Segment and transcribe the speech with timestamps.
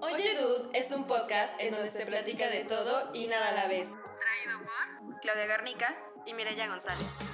[0.00, 3.68] Oye Dude es un podcast en donde se platica de todo y nada a la
[3.68, 3.92] vez.
[3.92, 7.31] Traído por Claudia Garnica y Mireya González.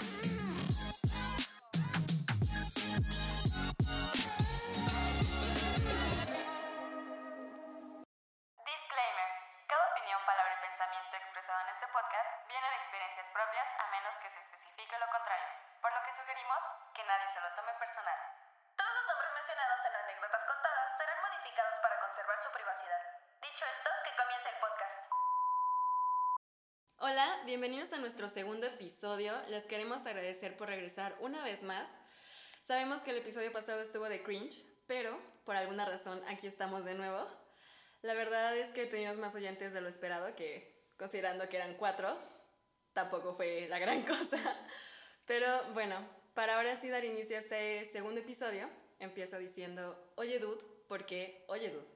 [28.29, 29.33] Segundo episodio.
[29.49, 31.97] Les queremos agradecer por regresar una vez más.
[32.61, 36.95] Sabemos que el episodio pasado estuvo de cringe, pero por alguna razón aquí estamos de
[36.95, 37.27] nuevo.
[38.03, 42.15] La verdad es que tuvimos más oyentes de lo esperado, que considerando que eran cuatro,
[42.93, 44.39] tampoco fue la gran cosa.
[45.25, 45.97] Pero bueno,
[46.35, 48.69] para ahora sí dar inicio a este segundo episodio,
[48.99, 51.89] empiezo diciendo, oye dude, ¿por qué oye dude?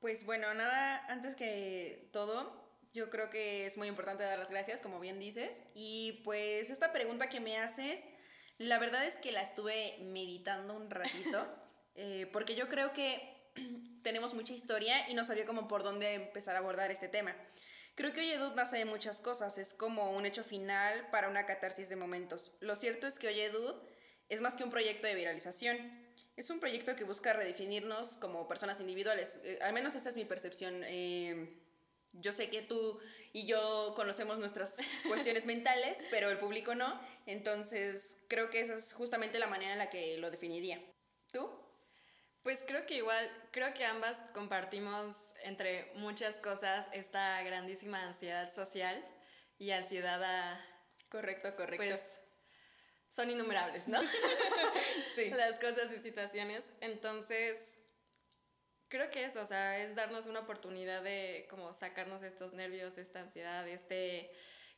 [0.00, 4.80] Pues bueno, nada, antes que todo, yo creo que es muy importante dar las gracias,
[4.80, 5.64] como bien dices.
[5.74, 8.10] Y pues esta pregunta que me haces,
[8.58, 11.46] la verdad es que la estuve meditando un ratito,
[11.94, 13.52] eh, porque yo creo que
[14.02, 17.34] tenemos mucha historia y no sabía cómo por dónde empezar a abordar este tema.
[17.94, 21.88] Creo que Oyedud nace de muchas cosas, es como un hecho final para una catarsis
[21.88, 22.52] de momentos.
[22.60, 23.74] Lo cierto es que Oyedud
[24.28, 25.76] es más que un proyecto de viralización.
[26.36, 29.40] Es un proyecto que busca redefinirnos como personas individuales.
[29.42, 30.74] Eh, al menos esa es mi percepción.
[30.84, 31.60] Eh,
[32.12, 33.00] yo sé que tú
[33.32, 34.76] y yo conocemos nuestras
[35.08, 37.00] cuestiones mentales, pero el público no.
[37.26, 40.82] Entonces creo que esa es justamente la manera en la que lo definiría.
[41.32, 41.48] ¿Tú?
[42.42, 49.04] Pues creo que igual, creo que ambas compartimos entre muchas cosas esta grandísima ansiedad social
[49.58, 50.64] y ansiedad a...
[51.10, 51.84] Correcto, correcto.
[51.84, 52.20] Pues
[53.08, 54.00] son innumerables, ¿no?
[55.14, 55.30] sí.
[55.30, 56.70] Las cosas y situaciones.
[56.80, 57.80] Entonces,
[58.88, 63.20] creo que eso, o sea, es darnos una oportunidad de como sacarnos estos nervios, esta
[63.20, 64.30] ansiedad, este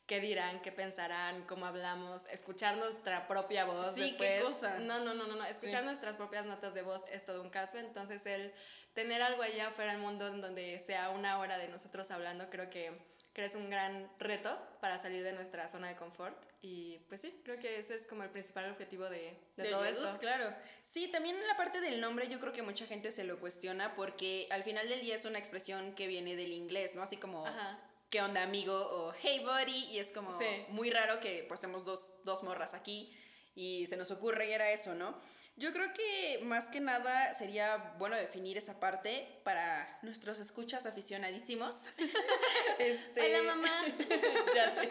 [0.07, 3.95] qué dirán, qué pensarán, cómo hablamos, escuchar nuestra propia voz.
[3.95, 4.29] Sí, después.
[4.29, 4.79] qué cosa.
[4.79, 5.45] No, no, no, no, no.
[5.45, 5.85] escuchar Sí.
[5.85, 7.77] nuestras propias notas de voz es todo un caso.
[7.77, 8.53] Entonces, el
[8.93, 12.69] tener algo allá afuera del mundo en donde sea una hora de nosotros hablando, creo
[12.69, 12.91] que,
[13.33, 16.35] que es un gran reto para salir de nuestra zona de confort.
[16.61, 19.19] Y pues sí, creo que ese es como el principal objetivo de,
[19.57, 20.19] de Del todo Yadud, esto.
[20.19, 20.53] Claro.
[20.83, 23.95] Sí, también en la parte del nombre yo creo que mucha gente se lo cuestiona
[23.95, 27.01] porque al final del día es una expresión que viene del inglés, ¿no?
[27.03, 27.79] Así como Ajá.
[28.09, 28.73] ¿qué onda amigo?
[28.75, 30.45] o hey buddy y es como Sí.
[30.69, 33.15] muy raro que pues somos dos, dos morras aquí
[33.53, 35.15] y se nos ocurre y era eso, ¿no?
[35.57, 41.89] Yo creo que más que nada sería bueno definir esa parte para nuestros escuchas aficionadísimos.
[42.79, 43.85] este, Hola, mamá.
[44.55, 44.89] ya sé.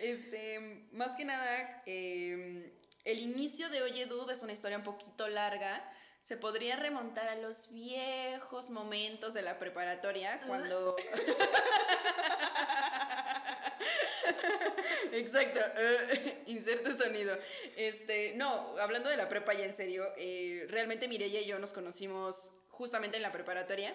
[0.00, 2.72] Este, más que nada, eh,
[3.04, 5.84] el inicio de Oye Dude es una historia un poquito larga.
[6.20, 10.96] Se podría remontar a los viejos momentos de la preparatoria, cuando...
[15.18, 17.36] Exacto, eh, inserte sonido.
[17.76, 21.72] Este, no, hablando de la prepa ya en serio, eh, realmente Mireya y yo nos
[21.72, 23.94] conocimos justamente en la preparatoria.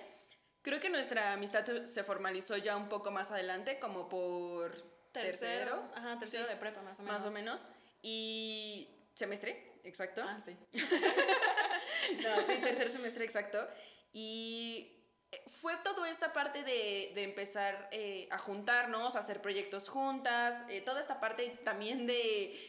[0.62, 4.72] Creo que nuestra amistad se formalizó ya un poco más adelante, como por
[5.12, 5.92] Tercero.
[5.96, 6.50] Ajá, tercero Sí.
[6.52, 7.24] de prepa, más o menos.
[7.24, 7.68] más o menos.
[8.02, 10.22] Y semestre, exacto.
[10.26, 10.58] Ah, sí.
[12.22, 13.66] No, sí, tercer semestre, exacto.
[14.12, 15.03] Y
[15.48, 20.82] fue toda esta parte de, de empezar eh, a juntarnos, a hacer proyectos juntas, eh,
[20.82, 22.60] toda esta parte también de...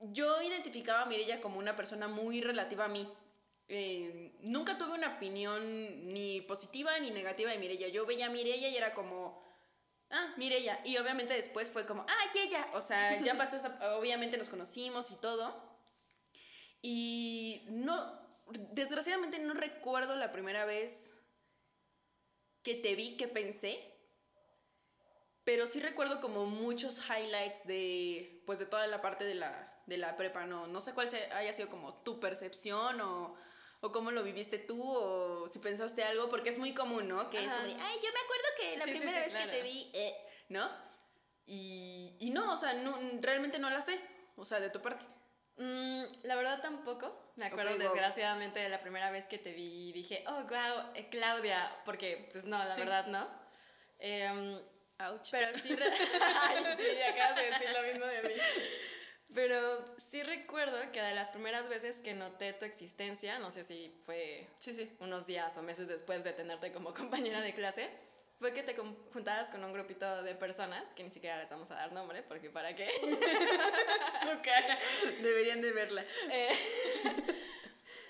[0.00, 3.08] Yo identificaba a Mirella como una persona muy relativa a mí.
[3.68, 5.62] Eh, nunca tuve una opinión
[6.12, 7.88] ni positiva ni negativa de Mirella.
[7.88, 9.42] Yo veía a Mirella y era como,
[10.10, 10.80] ah, Mirella.
[10.84, 12.68] Y obviamente después fue como, ah, y ella.
[12.74, 15.54] O sea, ya pasó, esa- obviamente nos conocimos y todo.
[16.82, 17.96] Y no,
[18.72, 21.21] desgraciadamente no recuerdo la primera vez
[22.62, 23.88] que te vi, que pensé.
[25.44, 29.96] Pero sí recuerdo como muchos highlights de, pues de toda la parte de la, de
[29.96, 33.34] la prepa, no, no sé cuál se- haya sido como tu percepción o,
[33.80, 37.28] o cómo lo viviste tú o si pensaste algo, porque es muy común, ¿no?
[37.28, 37.56] Que es Ajá.
[37.56, 39.50] como de, ay, yo me acuerdo que la Sí, sí, primera sí, vez claro.
[39.50, 40.16] que te vi, eh",
[40.50, 40.70] ¿no?
[41.46, 43.98] Y, y no, o sea, no, realmente no la sé,
[44.36, 45.04] o sea, de tu parte.
[45.56, 47.12] Mm, la verdad tampoco.
[47.36, 47.88] Me acuerdo Ok, wow.
[47.88, 52.44] desgraciadamente de la primera vez que te vi y dije, oh, wow, Claudia, porque pues
[52.44, 52.80] no, la Sí.
[52.80, 53.26] verdad no.
[53.98, 54.58] Em,
[55.10, 55.28] Ouch.
[55.30, 55.74] pero sí...
[56.42, 58.34] Ay, sí, acabas de decir lo mismo de mí.
[59.34, 63.90] Pero sí recuerdo que de las primeras veces que noté tu existencia, no sé si
[64.04, 64.94] fue Sí, sí.
[65.00, 67.88] unos días o meses después de tenerte como compañera de clase,
[68.38, 68.74] fue que te
[69.12, 72.50] juntabas con un grupito de personas, que ni siquiera les vamos a dar nombre, porque
[72.50, 72.90] para qué.
[74.20, 74.78] Su cara.
[75.22, 76.04] Deberían de verla.
[76.30, 76.48] Eh,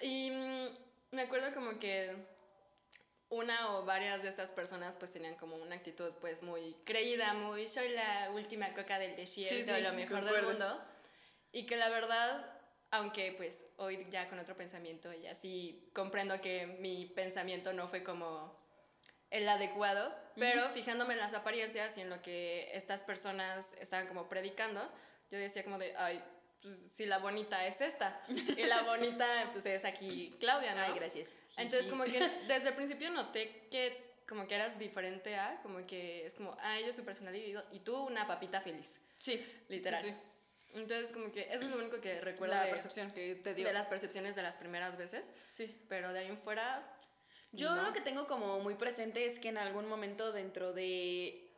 [0.03, 2.11] y mm, me acuerdo como que
[3.33, 7.67] una o varias de estas personas pues tenían como una actitud pues muy creída, muy
[7.67, 10.85] soy la última coca del desierto, Sí, sí, lo mejor del mundo.
[11.51, 12.61] Y que la verdad,
[12.91, 18.03] aunque pues hoy ya con otro pensamiento y así comprendo que mi pensamiento no fue
[18.03, 18.55] como
[19.31, 24.29] el adecuado, pero fijándome en las apariencias y en lo que estas personas estaban como
[24.29, 24.81] predicando,
[25.31, 26.23] yo decía como de, ay,
[26.63, 30.83] pues si la bonita es esta, y la bonita pues es aquí Claudia, ¿no?
[30.83, 31.35] Ay, gracias.
[31.57, 36.25] Entonces como que desde el principio noté que como que eras diferente a, como que
[36.25, 40.01] es como, ah, ella es su personalidad y tú una papita feliz, Sí, literal.
[40.01, 40.15] sí, sí.
[40.75, 43.67] Entonces como que eso es lo único que recuerdo La de, percepción que te dio.
[43.67, 45.85] de las percepciones de las primeras veces, Sí.
[45.89, 46.83] pero de ahí en fuera...
[47.55, 47.83] Yo no.
[47.83, 51.52] lo que tengo como muy presente es que en algún momento dentro de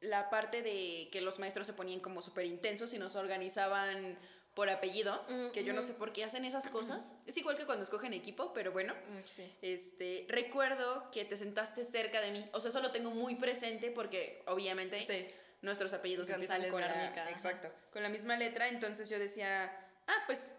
[0.00, 4.18] la parte de que los maestros se ponían como súper intensos y nos organizaban
[4.54, 7.14] por apellido, Mm, que yo no sé por qué hacen esas cosas.
[7.26, 8.92] Es igual que cuando escogen equipo, pero bueno.
[8.94, 9.52] Mm, Sí.
[9.62, 12.48] Este, recuerdo que te sentaste cerca de mí.
[12.52, 15.26] O sea, eso lo tengo muy presente porque obviamente Sí.
[15.62, 19.72] nuestros apellidos González empiezan con la, exacto, con la misma letra, entonces yo decía,
[20.08, 20.50] ah, pues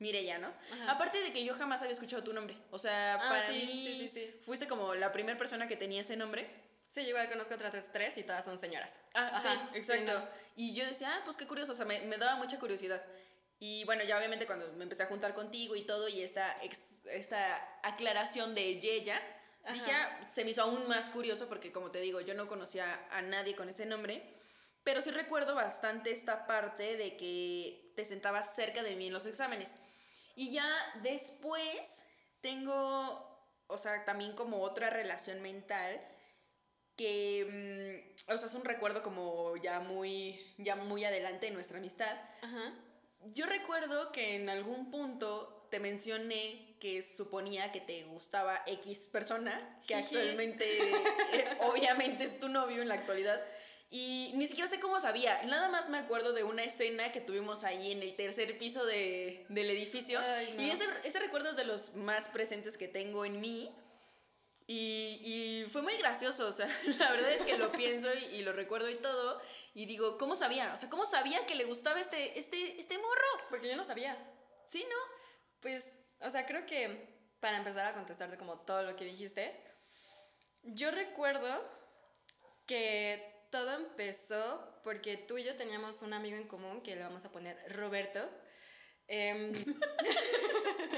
[0.00, 0.46] Mireya, ¿no?
[0.72, 0.92] Ajá.
[0.92, 2.56] Aparte de que yo jamás había escuchado tu nombre.
[2.70, 4.34] O sea, Ah, para sí, mí sí, sí, sí.
[4.42, 6.48] fuiste como la primera persona que tenía ese nombre.
[6.88, 8.94] Sí, yo igual conozco otras tres, tres y todas son señoras.
[9.14, 10.10] Ah, Ajá, sí, exacto.
[10.12, 10.24] no.
[10.56, 13.04] Y yo decía, ah, pues qué curioso, o sea, me, me daba mucha curiosidad.
[13.60, 17.04] Y bueno, ya obviamente cuando me empecé a juntar contigo y todo, y esta, ex-
[17.06, 19.20] esta aclaración de Yeya,
[19.72, 22.86] dije, ah, se me hizo aún más curioso porque, como te digo, yo no conocía
[23.10, 24.22] a nadie con ese nombre,
[24.82, 29.26] pero sí recuerdo bastante esta parte de que te sentabas cerca de mí en los
[29.26, 29.74] exámenes.
[30.36, 30.66] Y ya
[31.02, 32.04] después
[32.40, 33.28] tengo,
[33.66, 36.00] o sea, también como otra relación mental
[36.98, 41.78] que, mm, o sea, es un recuerdo como ya muy, ya muy adelante en nuestra
[41.78, 42.14] amistad.
[42.42, 42.74] Ajá.
[43.26, 49.80] Yo recuerdo que en algún punto te mencioné que suponía que te gustaba X persona,
[49.86, 50.66] que actualmente,
[51.32, 53.40] eh, obviamente es tu novio en la actualidad.
[53.90, 55.42] Y ni siquiera sé cómo sabía.
[55.44, 59.46] Nada más me acuerdo de una escena que tuvimos ahí en el tercer piso de,
[59.48, 60.20] del edificio.
[60.20, 60.62] Ay, no.
[60.62, 63.72] Y ese, ese recuerdo es de los más presentes que tengo en mí.
[64.70, 66.66] Y, y fue muy gracioso, o sea,
[66.98, 69.40] la verdad es que lo pienso y, y lo recuerdo y todo.
[69.74, 70.70] Y digo, ¿cómo sabía?
[70.74, 73.46] O sea, ¿cómo sabía que le gustaba este, este, este morro?
[73.48, 74.14] Porque yo no sabía.
[74.66, 74.96] Sí, ¿no?
[75.62, 79.58] Pues, o sea, creo que para empezar a contestarte como todo lo que dijiste,
[80.64, 81.48] yo recuerdo
[82.66, 87.24] que todo empezó porque tú y yo teníamos un amigo en común que le vamos
[87.24, 88.20] a poner Roberto.
[89.08, 89.52] Em,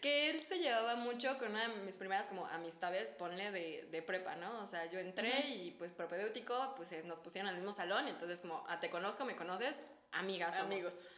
[0.00, 4.02] que él se llevaba mucho con una de mis primeras como amistades, ponle de, de
[4.02, 4.62] prepa, ¿no?
[4.62, 8.40] O sea, yo entré y pues propedéutico, pues es- nos pusieron al mismo salón, entonces
[8.40, 9.82] como, ah, te conozco, me conoces,
[10.12, 10.72] amigas somos.
[10.72, 11.08] Amigos.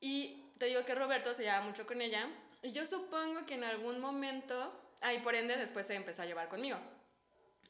[0.00, 2.28] Y te digo que Roberto se llevaba mucho con ella.
[2.62, 4.54] Y yo supongo que en algún momento,
[5.00, 6.78] ah, y por ende después se empezó a llevar conmigo.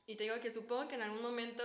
[0.07, 1.63] Y te digo que supongo que en algún momento,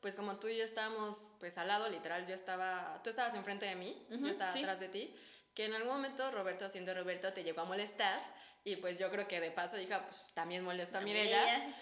[0.00, 3.66] pues como tú y yo estábamos pues al lado, literal, yo estaba, tú estabas enfrente
[3.66, 4.60] de mí, yo estaba sí.
[4.60, 5.14] atrás de ti,
[5.54, 8.20] que en algún momento Roberto, siendo Roberto, te llegó a molestar.
[8.64, 11.74] Y pues yo creo que de paso dije, ah, pues también molesta a Mireya.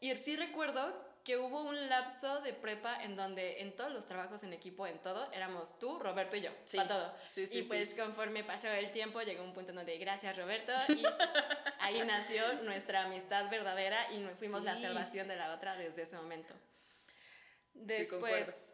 [0.00, 4.42] Y sí recuerdo que hubo un lapso de prepa en donde en todos los trabajos
[4.44, 6.78] en equipo, en todo, éramos tú, Roberto y yo, Sí.
[6.78, 7.14] para todo.
[7.26, 10.72] Sí, sí, y pues conforme pasó el tiempo, llegó un punto en donde gracias Roberto
[10.88, 11.04] y
[11.80, 16.16] ahí nació nuestra amistad verdadera y nos fuimos la salvación de la otra desde ese
[16.16, 16.54] momento.
[17.80, 18.72] Después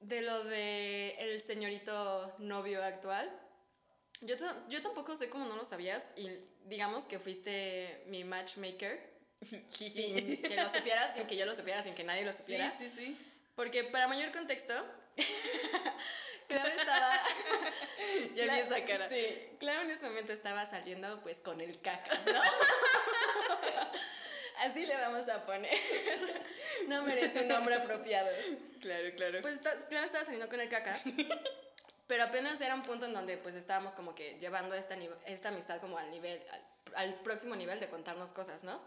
[0.00, 3.30] de lo de el señorito novio actual,
[4.20, 4.34] yo,
[4.68, 6.28] yo tampoco sé cómo no lo sabías y
[6.66, 9.12] digamos que fuiste mi matchmaker
[9.68, 12.72] sin que lo supieras, sin que yo lo supiera, sin que nadie lo Sí, supiera.
[12.76, 13.16] sí, sí.
[13.56, 14.74] Porque para mayor contexto,
[16.48, 17.22] Clau estaba...
[18.34, 19.08] Ya vi esa cara.
[19.08, 19.26] Sí,
[19.58, 22.40] Clau en ese momento estaba saliendo pues con el cacas, ¿no?
[24.62, 25.70] Así le vamos a poner.
[26.88, 28.28] No merece un nombre apropiado.
[28.80, 29.38] Claro, claro.
[29.40, 31.04] Pues está, Clau estaba saliendo con el cacas.
[32.08, 35.80] Pero apenas era un punto en donde pues estábamos como que llevando esta, esta amistad
[35.80, 36.62] como al nivel, al,
[36.96, 38.80] al próximo nivel de contarnos cosas, ¿no?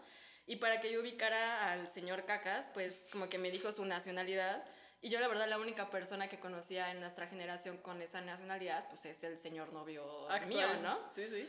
[0.46, 4.62] Y para que yo ubicara al señor Cacas, pues como que me dijo su nacionalidad.
[5.02, 8.86] Y yo la verdad la única persona que conocía en nuestra generación con esa nacionalidad,
[8.88, 10.04] pues es el señor novio
[10.48, 10.82] mío, Actual.
[10.82, 10.98] ¿no?
[11.12, 11.48] Sí, sí.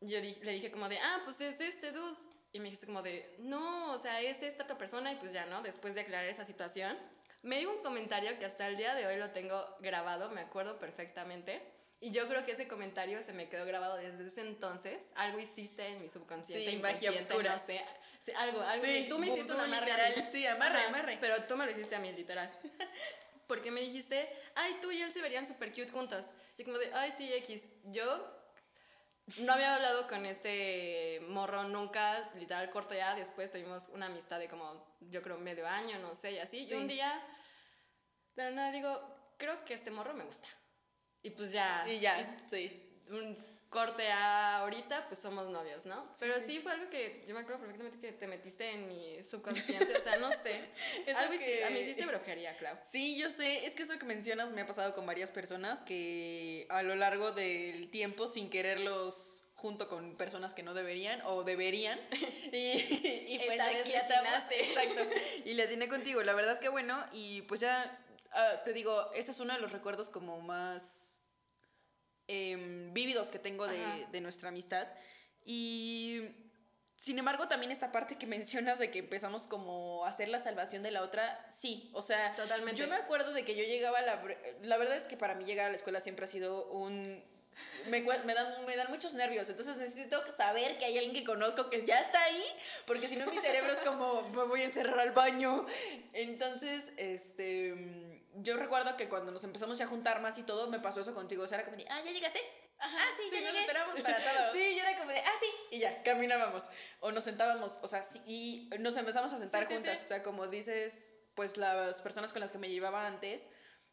[0.00, 2.16] Yo di- le dije como de, ah, pues es este dude.
[2.52, 5.12] Y me dijiste como de, no, o sea, es esta otra persona.
[5.12, 5.62] Y pues ya, ¿no?
[5.62, 6.96] Después de aclarar esa situación,
[7.42, 10.78] me dio un comentario que hasta el día de hoy lo tengo grabado, me acuerdo
[10.78, 11.60] perfectamente.
[12.02, 15.08] Y yo creo que ese comentario se me quedó grabado desde ese entonces.
[15.16, 17.52] Algo hiciste en mi subconsciente, Sí, magia oscura.
[17.54, 17.84] no sé.
[18.18, 18.84] Sí, algo, algo.
[18.84, 19.92] Sí, tú me hiciste bu- un amarre.
[19.92, 21.18] a literal, sí, amarre, Ajá, amarre.
[21.20, 22.50] Pero tú me lo hiciste a mí, literal.
[23.46, 26.24] Porque me dijiste, ay, tú y él se verían súper cute juntos.
[26.56, 27.64] Y como de, ay, sí, X.
[27.84, 28.39] Yo
[29.38, 34.48] no había hablado con este morro nunca, literal corto ya, después tuvimos una amistad de
[34.48, 36.64] como, yo creo, medio año, no sé, y así.
[36.64, 36.74] Sí.
[36.74, 37.10] Y un día,
[38.36, 40.48] de la nada digo, creo que este morro me gusta.
[41.22, 41.84] Y pues ya.
[41.88, 42.14] Y ya,
[42.48, 42.98] sí.
[43.08, 46.04] Un corte a ahorita, pues somos novios, ¿no?
[46.18, 46.40] Pero sí.
[46.46, 46.60] sí.
[46.60, 50.16] fue algo que yo me acuerdo perfectamente que te metiste en mi subconsciente, o sea,
[50.18, 50.68] no sé.
[51.16, 52.76] Algo que- a mí hiciste brujería, Clau.
[52.82, 56.66] Sí, yo sé, es que eso que mencionas me ha pasado con varias personas que
[56.68, 61.98] a lo largo del tiempo, sin quererlos junto con personas que no deberían o deberían.
[62.52, 64.60] Y, y pues Esta vez aquí le.
[64.60, 65.02] Exacto.
[65.44, 66.98] Y le atiné contigo, la verdad que bueno.
[67.12, 71.09] Y pues ya, ah, te digo, ese es uno de los recuerdos como más
[72.30, 73.78] em, vívidos que tengo de,
[74.12, 74.86] de nuestra amistad.
[75.44, 76.22] Y
[77.00, 80.82] sin embargo, también esta parte que mencionas de que empezamos como a hacer la salvación
[80.82, 82.78] de la otra, sí, o sea, Totalmente.
[82.78, 84.22] yo me acuerdo de que yo llegaba a la...
[84.62, 87.02] La verdad es que para mí llegar a la escuela siempre ha sido un...
[87.88, 91.68] Me, me, dan, me dan muchos nervios, entonces necesito saber que hay alguien que conozco
[91.68, 92.44] que ya está ahí,
[92.86, 95.66] porque si no mi cerebro es como, me voy a encerrar al baño.
[96.12, 100.80] Entonces, este, yo recuerdo que cuando nos empezamos ya a juntar más y todo, me
[100.80, 102.40] pasó eso contigo, o sea, era como de, ah, ¿ya llegaste?
[102.80, 103.60] ah, sí, sí, ya nos llegué.
[103.60, 104.52] esperamos para todo.
[104.52, 106.64] Sí, yo era como de, ah, sí, y ya, caminábamos.
[107.00, 109.98] O nos sentábamos, o sea, sí, y nos empezamos a sentar sí, juntas.
[109.98, 110.04] sí.
[110.04, 113.50] O sea, como dices, pues las personas con las que me llevaba antes,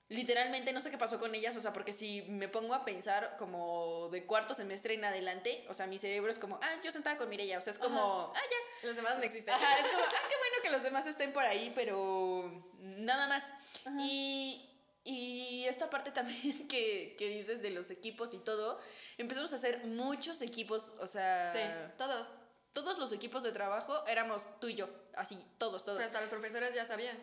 [0.10, 3.36] literalmente no sé qué pasó con ellas, o sea, porque si me pongo a pensar
[3.38, 7.18] como de cuarto semestre en adelante, o sea, mi cerebro es como, ah, yo sentada
[7.18, 8.88] con Mireya, o sea, es como, ah, ya.
[8.88, 9.54] Los demás no existen.
[9.54, 13.54] Ajá, es como, ah, qué bueno que los demás estén por ahí, pero nada más.
[14.00, 14.64] Y,
[15.04, 18.80] y esta parte también que, que dices de los equipos y todo,
[19.18, 21.60] empezamos a hacer muchos equipos, o sea, Sí,
[21.98, 22.42] todos.
[22.72, 25.98] todos los equipos de trabajo éramos tú y yo, así, todos, todos.
[25.98, 27.18] Pero hasta los profesores ya sabían.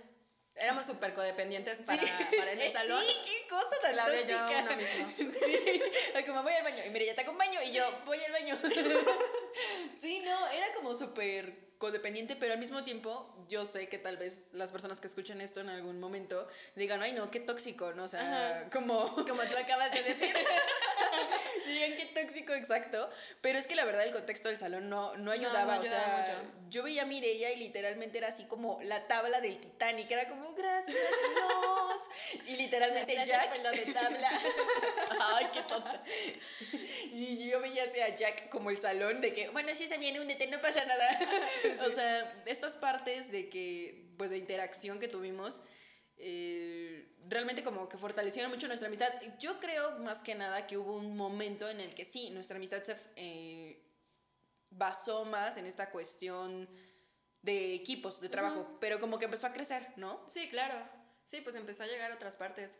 [0.56, 2.08] Éramos súper codependientes para, Sí.
[2.38, 3.02] para en el salón.
[3.04, 4.62] Sí, qué cosa tan Claudia y yo tóxica.
[4.62, 5.10] uno mismo.
[5.44, 5.82] Sí,
[6.14, 6.84] Ay, como voy al baño.
[6.86, 7.60] Y mire, ya te acompaño.
[7.62, 8.58] Y yo voy al baño.
[10.00, 14.50] Sí, no, era como súper codependiente, pero al mismo tiempo yo sé que tal vez
[14.52, 18.04] las personas que escuchen esto en algún momento digan, ay no, qué tóxico, ¿no?
[18.04, 18.70] O sea, Ajá.
[18.70, 18.94] como...
[19.34, 20.34] Como tú acabas de decir.
[21.66, 23.08] Digan qué tóxico, exacto.
[23.40, 25.76] Pero es que la verdad el contexto del salón no, no ayudaba.
[25.76, 26.70] no o sea, mucho.
[26.70, 30.10] yo veía a Mireia y literalmente era así como la tabla del Titanic.
[30.10, 32.44] Era como, gracias, Dios.
[32.46, 33.54] Y literalmente Gracias Jack.
[33.54, 34.30] por lo de tabla.
[35.34, 36.02] Ay, qué tonta.
[37.12, 40.20] Y yo veía así a Jack como el salón de que, bueno, si se viene
[40.20, 41.18] un no pasa nada.
[41.86, 45.62] O sea, estas partes de que, pues de interacción que tuvimos,
[46.16, 49.12] eh, realmente como que fortalecieron mucho nuestra amistad.
[49.38, 52.82] Yo creo más que nada que hubo un momento en el que sí, nuestra amistad
[52.82, 53.82] se eh,
[54.70, 56.68] basó más en esta cuestión
[57.42, 60.22] de equipos de trabajo, pero como que empezó a crecer, ¿no?
[60.26, 60.74] Sí, claro.
[61.24, 62.78] Sí, pues empezó a llegar a otras partes.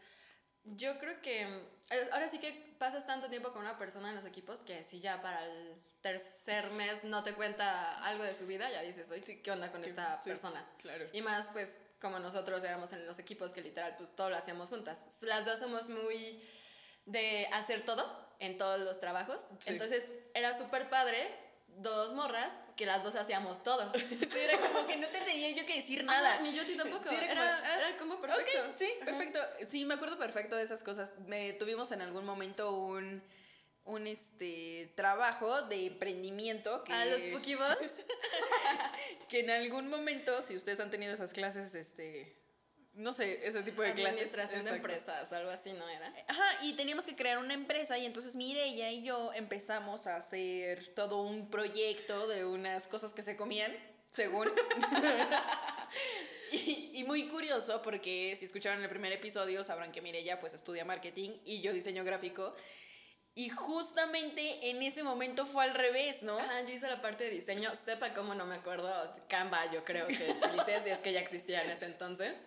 [0.64, 4.25] Yo creo que eh, ahora sí que pasas tanto tiempo con una persona en los
[4.25, 8.71] equipos que si ya para el tercer mes no te cuenta algo de su vida,
[8.71, 10.66] ya dices, oye, ¿qué onda con esta sí, persona?
[10.78, 11.06] claro.
[11.12, 14.68] Y más, pues, como nosotros éramos en los equipos que literal, pues todo lo hacíamos
[14.68, 15.23] juntas.
[15.23, 16.42] Las dos somos muy
[17.06, 18.04] de hacer todo
[18.40, 19.44] en todos los trabajos.
[19.61, 19.71] Sí.
[19.71, 21.18] Entonces era súper padre,
[21.78, 23.93] dos morras, que las dos hacíamos todo.
[23.99, 26.35] Sí, era como que no te tenía yo que decir nada.
[26.35, 27.09] Ajá, ni yo a ti tampoco.
[27.09, 27.35] Sí, era,
[27.99, 28.61] como, ah, era perfecto.
[28.75, 29.04] Sí, Ajá.
[29.04, 29.40] perfecto.
[29.66, 31.12] Sí, me acuerdo perfecto de esas cosas.
[31.26, 33.23] Me, tuvimos en algún momento un,
[33.85, 37.93] un este, trabajo de emprendimiento que, A los Pokéballs.
[39.28, 42.43] que en algún momento, si ustedes han tenido esas clases, este,
[42.94, 44.12] no sé, ese tipo de clases.
[44.12, 46.12] Administración de empresas, algo así, ¿no era?
[46.28, 50.94] Ajá, y teníamos que crear una empresa y entonces Mireia y yo empezamos a hacer
[50.94, 53.72] todo un proyecto de unas cosas que se comían,
[54.10, 54.48] según.
[56.52, 60.84] y, y muy curioso porque si escucharon el primer episodio sabrán que Mireia pues estudia
[60.84, 62.54] marketing y yo diseño gráfico.
[63.36, 66.38] Y justamente en ese momento fue al revés, ¿no?
[66.38, 68.88] Ajá, yo hice la parte de diseño, sepa cómo no me acuerdo,
[69.28, 72.46] Canva yo creo que utilicé, si es que ya existía en ese entonces,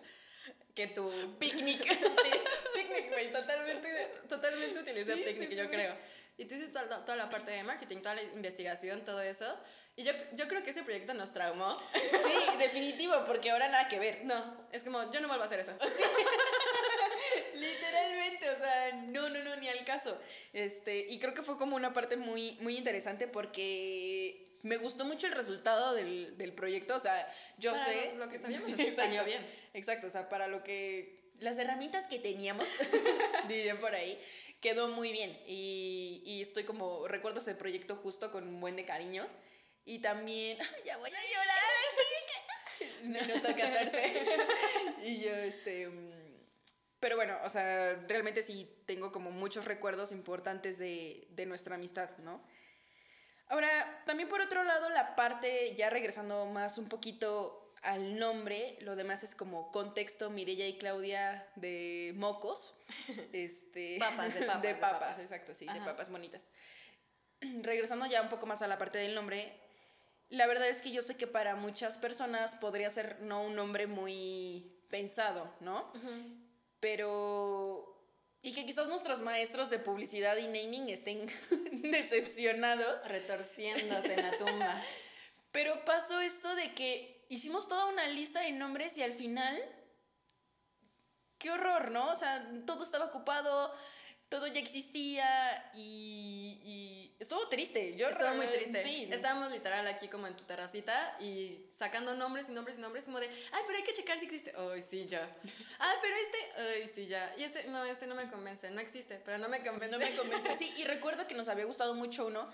[0.78, 2.30] que tu picnic, sí,
[2.72, 3.88] Picnic, güey, totalmente,
[4.28, 5.92] totalmente utilicé Sí, picnic sí, yo creo.
[6.36, 9.44] Y tú hiciste toda, toda la parte de marketing, toda la investigación, todo eso,
[9.96, 11.76] y yo, yo creo que ese proyecto nos traumó.
[11.92, 14.24] Sí, definitivo, porque ahora nada que ver.
[14.24, 15.72] No, es como, yo no vuelvo a hacer eso.
[17.54, 20.16] Literalmente, o sea, no, no, no, ni al caso.
[20.52, 24.17] Este, y creo que fue como una parte muy, muy interesante porque
[24.62, 26.96] me gustó mucho el resultado del, del proyecto.
[26.96, 28.12] O sea, yo Para sé.
[28.14, 29.40] lo- lo que sabíamos salió bien.
[29.74, 31.16] Exacto, o sea, para lo que.
[31.40, 32.66] Las herramientas que teníamos,
[33.48, 34.20] dirían por ahí,
[34.60, 35.38] quedó muy bien.
[35.46, 37.06] Y, y estoy como.
[37.08, 39.26] Recuerdo ese proyecto justo con un buen de cariño.
[39.84, 40.58] Y también.
[40.84, 41.58] Ya voy a llorar.
[43.04, 44.12] Minuto 14.
[45.02, 45.88] y yo, este.
[45.88, 46.10] mm,
[47.00, 52.10] Pero bueno, o sea, realmente sí tengo como muchos recuerdos importantes de, de nuestra amistad,
[52.18, 52.44] ¿no?
[53.48, 58.96] Ahora, también por otro lado, la parte, ya regresando más un poquito al nombre, lo
[58.96, 62.74] demás es como contexto Mirella y Claudia de mocos.
[63.32, 66.50] Este, Papas, de papas, De de papas, exacto, sí, de papas bonitas.
[67.62, 69.52] Regresando ya un poco más a la parte del nombre,
[70.28, 73.86] la verdad es que yo sé que para muchas personas podría ser no un nombre
[73.86, 75.90] muy pensado, ¿no?
[76.80, 77.94] Pero...
[78.42, 81.26] Y que quizás nuestros maestros de publicidad y naming estén
[81.72, 83.06] decepcionados.
[83.06, 84.82] Retorciéndose en la tumba.
[85.52, 89.56] Pero pasó esto de que hicimos toda una lista de nombres y al final...
[91.38, 92.10] Qué horror, ¿no?
[92.10, 93.72] O sea, todo estaba ocupado,
[94.28, 95.26] todo ya existía
[95.74, 97.96] y, y estuvo triste.
[97.96, 98.82] Yo Estuvo muy triste.
[98.82, 103.06] Sí, Estábamos literal aquí como en tu terracita y sacando nombres y nombres y nombres
[103.06, 104.52] como de, ay, pero hay que checar si existe.
[104.56, 105.20] Ay, sí, ya.
[105.78, 107.34] Ay, pero este, ay, sí, ya.
[107.38, 108.70] Y este, no, este no me convence.
[108.70, 109.88] No existe, pero no me convence.
[109.90, 110.56] No me convence.
[110.56, 112.48] Sí, y recuerdo que nos había gustado mucho uno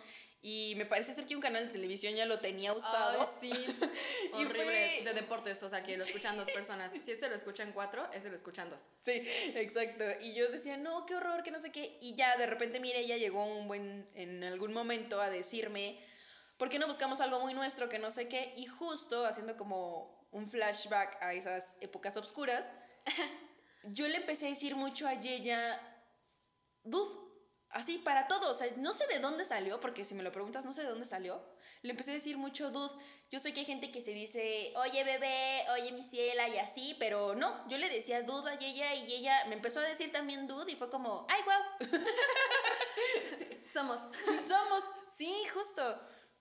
[0.46, 3.18] y me parece ser que un canal de televisión ya lo tenía usado.
[3.20, 3.50] Ay, sí.
[4.38, 4.62] Y Horrible.
[4.64, 6.92] fue- De deportes, o sea, que lo escuchan dos personas.
[6.92, 8.88] Si este lo escuchan cuatro, ese lo escuchan dos.
[9.00, 9.22] Sí,
[9.54, 10.04] exacto.
[10.20, 11.96] Y yo decía, no, qué horror, que no sé qué.
[12.02, 15.98] Y ya de repente, mire, ella llegó un buen, en algún momento a decirme,
[16.58, 18.52] ¿por qué no buscamos algo muy nuestro que no sé qué?
[18.56, 22.66] Y justo haciendo como un flashback a esas épocas obscuras,
[23.84, 25.80] yo le empecé a decir mucho a Yeya,
[26.82, 27.23] dude,
[27.74, 28.50] así para todo.
[28.50, 30.88] O sea, no sé de dónde salió, porque si me lo preguntas, no sé de
[30.88, 31.40] dónde salió.
[31.82, 32.94] Le empecé a decir mucho dude.
[33.30, 36.96] Yo sé que hay gente que se dice, oye bebé, oye mi ciela y así,
[36.98, 40.46] pero no, yo le decía dude a ella y ella me empezó a decir también
[40.46, 41.88] dude y fue como, ay, wow,
[43.66, 43.98] Somos.
[44.46, 45.82] somos, sí, justo.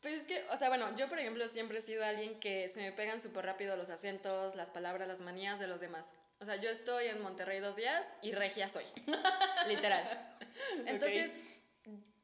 [0.04, 2.82] Pues es que, o sea, bueno, yo por ejemplo siempre he sido alguien que se
[2.82, 6.12] me pegan súper rápido los acentos, las palabras, las manías de los demás.
[6.42, 8.84] O sea, yo estoy en Monterrey dos días y regia soy.
[9.68, 10.36] Literal.
[10.88, 11.32] Entonces,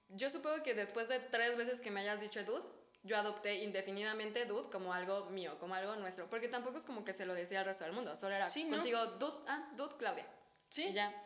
[0.10, 2.68] yo supongo que después de tres veces que me hayas dicho dude,
[3.04, 6.30] yo adopté indefinidamente dude como algo mío, como algo nuestro.
[6.30, 8.18] Porque tampoco es como que se lo decía al resto del mundo.
[8.18, 8.76] Solo era Sí, ¿no?
[8.76, 10.28] contigo dude, ah, dude Claudia.
[10.68, 10.88] Sí.
[10.88, 11.24] Y ya.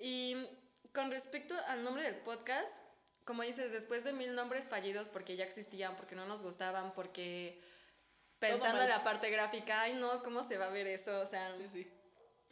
[0.00, 0.48] Y
[0.92, 2.82] con respecto al nombre del podcast,
[3.26, 7.60] como dices, después de mil nombres fallidos porque ya existían, porque no nos gustaban, porque
[8.38, 11.20] pensando en la parte gráfica, ay no, ¿cómo se va a ver eso?
[11.20, 11.86] O sea, Sí, sí.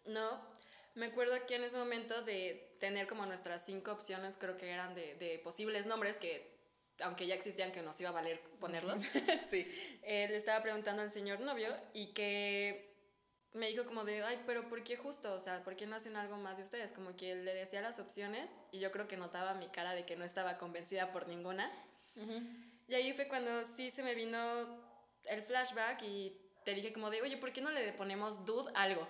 [0.06, 0.52] no.
[0.94, 4.94] Me acuerdo que en ese momento de tener como nuestras cinco opciones, creo que eran
[4.94, 6.54] de, de posibles nombres que,
[7.00, 9.00] aunque ya existían, que nos iba a valer ponerlos.
[9.48, 9.66] sí.
[10.02, 12.93] Eh, le estaba preguntando al señor novio y que
[13.54, 15.32] me dijo como de, ay, pero ¿por qué justo?
[15.32, 16.92] O sea, ¿por qué no hacen algo más de ustedes?
[16.92, 20.16] Como que le decía las opciones y yo creo que notaba mi cara de que
[20.16, 21.70] no estaba convencida por ninguna.
[22.88, 24.38] Y ahí fue cuando sí se me vino
[25.26, 29.06] el flashback y te dije como de, oye, ¿por qué no le ponemos dude algo?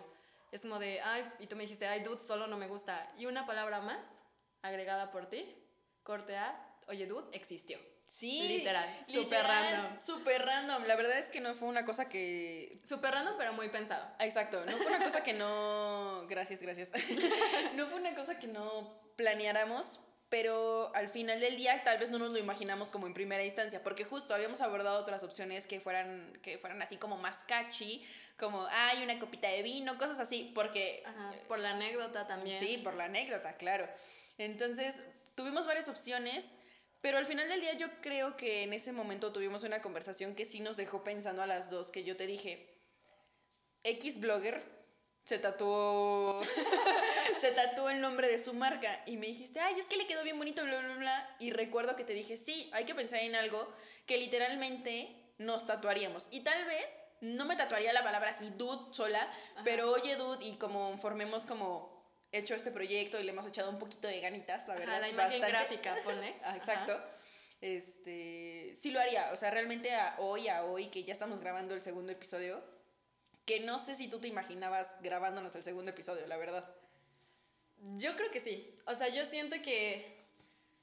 [0.53, 3.13] Es como de, ay, y tú me dijiste, ay, dude solo no me gusta.
[3.17, 4.25] Y una palabra más
[4.63, 5.57] agregada por ti,
[6.03, 7.79] corte A, oye, dude, existió.
[8.07, 8.49] Sí.
[8.49, 9.99] Literal, súper random.
[9.99, 10.85] Súper random.
[10.85, 14.07] La verdad es que no fue una cosa que Súper random, pero muy pensado.
[14.21, 16.27] Exacto, no fue una cosa que no.
[16.29, 16.91] Gracias, gracias.
[17.77, 22.19] no fue una cosa que no planeáramos, pero al final del día tal vez no
[22.19, 26.39] nos lo imaginamos como en primera instancia, porque justo habíamos abordado otras opciones que fueran,
[26.43, 31.03] que fueran así como más catchy, como hay una copita de vino, cosas así, porque.
[31.07, 32.59] Ajá, por la anécdota también.
[32.59, 33.89] Sí, por la anécdota, claro.
[34.39, 35.03] Entonces,
[35.35, 36.57] tuvimos varias opciones.
[37.05, 40.47] Pero al final del día yo creo que en ese momento tuvimos una conversación que
[40.47, 42.81] sí nos dejó pensando a las dos, que yo te dije,
[43.83, 44.65] X blogger
[45.23, 46.41] se tatuó
[47.43, 50.25] se tatuó el nombre de su marca y me dijiste, "Ay, es que le quedó
[50.25, 53.35] bien bonito bla bla bla." Y recuerdo que te dije, "Sí, hay que pensar en
[53.35, 53.71] algo
[54.07, 59.31] que literalmente nos tatuaríamos." Y tal vez no me tatuaría la palabra así dude sola,
[59.63, 61.94] pero oye dude y como formemos como
[62.39, 64.95] hecho este proyecto y le hemos echado un poquito de ganitas, la verdad.
[64.95, 65.77] Ajá, la imagen bastante.
[65.79, 66.35] gráfica, ponle.
[66.45, 67.01] Ah, Exacto.
[67.61, 71.75] Este, sí lo haría, o sea, realmente a hoy, a hoy que ya estamos grabando
[71.75, 72.63] el segundo episodio,
[73.47, 76.69] que no sé si tú te imaginabas grabándonos el segundo episodio, la verdad.
[77.97, 78.75] Yo creo que sí.
[78.87, 80.27] O sea, yo siento que,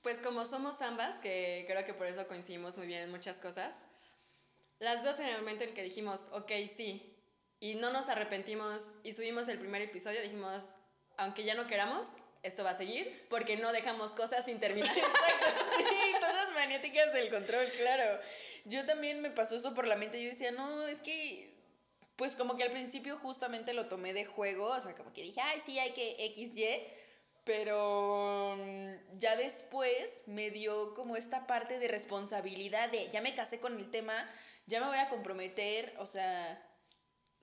[0.02, 3.84] pues como somos ambas, que creo que por eso coincidimos muy bien en muchas cosas,
[4.80, 7.16] las dos en el momento en que dijimos, ok, sí,
[7.60, 10.72] y no nos arrepentimos y subimos el primer episodio, dijimos,
[11.18, 12.08] aunque ya no queramos,
[12.44, 14.94] esto va a seguir, porque no dejamos cosas sin terminar.
[14.96, 15.84] sí,
[16.20, 18.20] todas maniáticas del control, claro.
[18.66, 21.54] Yo también me pasó eso por la mente, yo decía, no, es que,
[22.16, 25.42] pues como que al principio justamente lo tomé de juego, o sea, como que dije,
[25.42, 26.66] ay, sí, hay que XY,
[27.44, 33.60] pero mm, ya después me dio como esta parte de responsabilidad de, ya me casé
[33.60, 34.14] con el tema,
[34.68, 36.68] ya me voy a comprometer, o sea,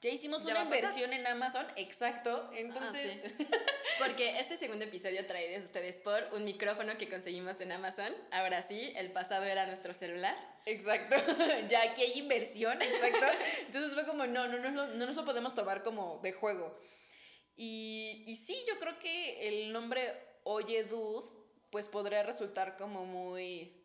[0.00, 2.50] Ya hicimos Ya una inversión en Amazon, exacto.
[2.54, 3.46] Entonces, Ah, sí.
[3.98, 8.14] Porque este segundo episodio traído a ustedes por un micrófono que conseguimos en Amazon.
[8.30, 10.36] Ahora sí, el pasado era nuestro celular.
[10.66, 11.16] exacto.
[11.68, 13.26] ya aquí hay inversión, exacto.
[13.66, 16.78] Entonces fue como, no, no, no, no, no nos lo podemos tomar como de juego.
[17.56, 20.00] Y, y sí, yo creo que el nombre
[20.44, 21.26] Oye Dude,
[21.70, 23.84] pues podría resultar como muy,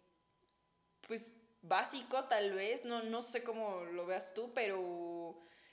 [1.07, 1.31] pues
[1.63, 4.77] básico tal vez, no, no sé cómo lo veas tú, pero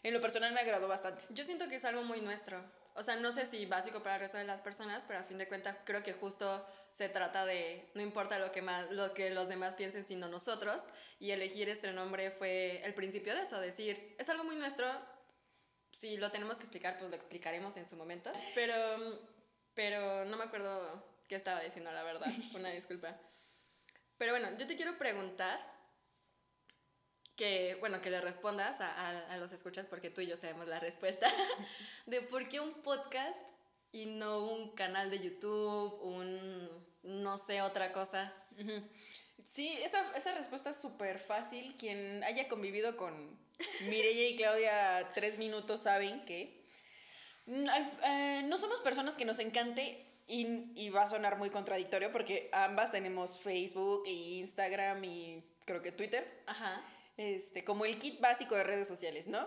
[0.03, 1.25] en lo personal me agradó bastante.
[1.31, 2.63] Yo siento que es algo muy nuestro.
[2.95, 5.39] O sea, no sé si básico para el resto de las personas, pero a fin
[5.39, 9.31] de cuentas creo que justo se trata de no importa lo que más lo que
[9.31, 10.85] los demás piensen sino nosotros
[11.21, 14.87] y elegir este nombre fue el principio de eso, decir, es algo muy nuestro.
[15.93, 18.75] Si lo tenemos que explicar, pues lo explicaremos en su momento, pero
[19.75, 22.29] pero no me acuerdo qué estaba diciendo, la verdad.
[22.55, 23.17] Una disculpa.
[24.19, 25.59] Pero bueno, yo te quiero preguntar
[27.40, 30.66] que, bueno, que le respondas a, a- a los escuchas porque tú y yo sabemos
[30.68, 31.26] la respuesta
[32.07, 33.40] de por qué un podcast
[33.92, 36.68] y no un canal de YouTube, un
[37.03, 38.31] no sé, otra cosa.
[39.42, 41.74] Sí, esa, esa respuesta es súper fácil.
[41.79, 43.12] Quien haya convivido con
[43.88, 46.62] Mireya y Claudia tres minutos saben que
[47.46, 49.83] eh, no somos personas que nos encante
[50.29, 55.81] y, y va a sonar muy contradictorio porque ambas tenemos Facebook e Instagram y creo
[55.81, 56.42] que Twitter.
[56.46, 56.85] Ajá.
[57.20, 59.46] Este, como el kit básico de redes sociales, ¿no?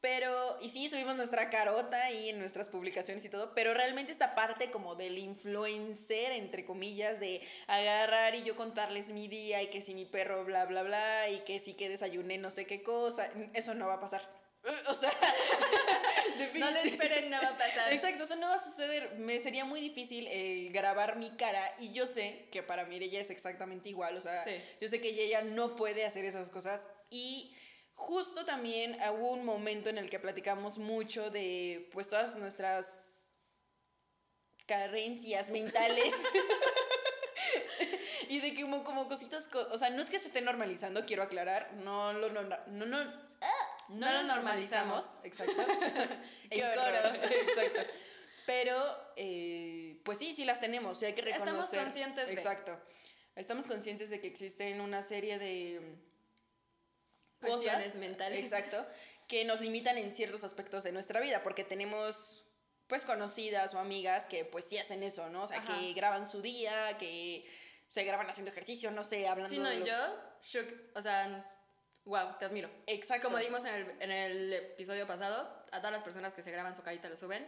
[0.00, 4.34] Pero, y sí, subimos nuestra carota ahí en nuestras publicaciones y todo, pero realmente esta
[4.34, 9.82] parte como del influencer, entre comillas, de agarrar y yo contarles mi día y que
[9.82, 13.30] si mi perro bla, bla, bla, y que sí que desayuné no sé qué cosa,
[13.52, 14.39] eso no va a pasar.
[14.88, 15.10] O sea,
[16.54, 17.92] No lo esperen, no va a pasar.
[17.92, 19.14] Exacto, eso no va a suceder.
[19.18, 23.30] Me sería muy difícil el grabar mi cara y yo sé que para Mireya es
[23.30, 24.16] exactamente igual.
[24.16, 24.52] O sea, Sí.
[24.80, 27.54] yo sé que ella no puede hacer esas cosas y
[27.94, 33.32] justo también hubo un momento en el que platicamos mucho de pues todas nuestras
[34.66, 36.14] carencias mentales.
[38.28, 41.04] y de que como, como cositas, co- o sea, no es que se esté normalizando,
[41.04, 43.29] quiero aclarar, no lo no, no, no,
[43.90, 45.16] no, No lo normalizamos.
[45.24, 45.54] Exacto.
[46.50, 47.14] En coro.
[47.24, 47.80] Exacto.
[48.46, 51.82] Pero, eh, pues sí, sí las tenemos y hay que Estamos reconocer.
[51.84, 52.32] conscientes de.
[52.32, 52.80] Exacto.
[53.36, 55.80] Estamos conscientes de que existen una serie de
[57.40, 58.38] Cuestiones cosas mentales.
[58.40, 58.86] Exacto.
[59.28, 62.44] Que nos limitan en ciertos aspectos de nuestra vida porque tenemos
[62.88, 65.44] pues conocidas o amigas que pues sí hacen eso, ¿no?
[65.44, 65.78] O sea, Ajá.
[65.78, 67.48] que graban su día, que
[67.88, 69.94] se graban haciendo ejercicio, no sé, hablando Sí, no, de y lo- yo,
[70.42, 71.46] shook, o sea,
[72.04, 72.70] wow, te admiro.
[72.86, 73.28] Exacto.
[73.28, 76.74] Como dimos en el, en el episodio pasado, a todas las personas que se graban
[76.74, 77.46] su carita lo suben.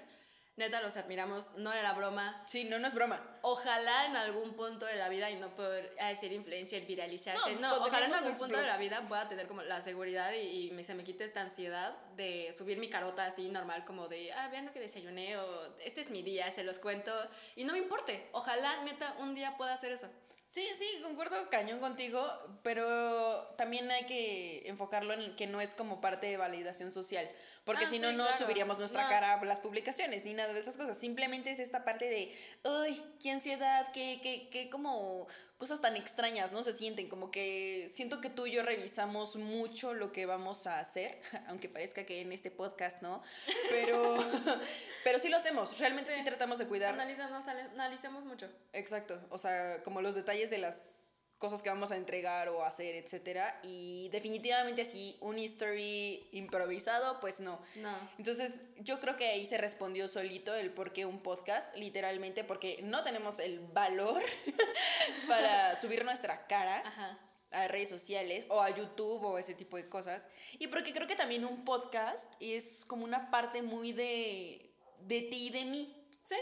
[0.55, 2.45] Neta, los admiramos, no era broma.
[2.47, 3.19] Sí, no, no es broma.
[3.41, 7.79] Ojalá en algún punto de la vida, y no por ah, ser influencer, viralizarse, No,
[7.79, 10.71] no, ojalá en algún punto de la vida pueda tener como la seguridad y, y
[10.73, 14.49] me, se me quite esta ansiedad de subir mi carota así normal, como de, ah,
[14.49, 17.13] vean lo que desayuné, o este es mi día, se los cuento,
[17.57, 18.29] y no me importe.
[18.33, 20.11] Ojalá, neta, un día pueda hacer eso.
[20.53, 22.23] Sí, sí, concuerdo cañón contigo,
[22.63, 27.27] pero también hay que enfocarlo en que no es como parte de validación social,
[27.65, 28.37] porque Ah, si no, sí, no claro.
[28.45, 29.09] subiríamos nuestra No.
[29.09, 30.99] cara a las publicaciones ni nada de esas cosas.
[30.99, 35.27] Simplemente es esta parte de, ay, qué ansiedad, qué, qué, qué como
[35.63, 36.65] cosas tan extrañas, ¿no?
[36.65, 40.81] Se sienten como que siento que tú y yo revisamos mucho lo que vamos a
[40.81, 43.23] hacer, aunque parezca que en este podcast no,
[43.71, 44.19] pero,
[45.05, 46.25] pero sí lo hacemos, realmente sí, Sí.
[46.25, 46.95] tratamos de cuidar.
[46.95, 48.49] Analizamos, analicemos mucho.
[48.73, 51.12] Exacto, o sea, como los detalles de las
[51.43, 57.41] cosas que vamos a entregar o hacer, etcétera, y definitivamente así un history improvisado, pues
[57.41, 57.61] no.
[57.75, 57.93] No.
[58.17, 62.79] Entonces, yo creo que ahí se respondió solito el por qué un podcast, literalmente porque
[62.85, 64.23] no tenemos el valor
[65.29, 67.19] para subir nuestra cara Ajá.
[67.51, 70.29] a redes sociales o a YouTube o ese tipo de cosas.
[70.61, 74.65] Y porque creo que también un podcast es como una parte muy de,
[75.01, 75.93] de ti y de mí.
[76.23, 76.37] Sí,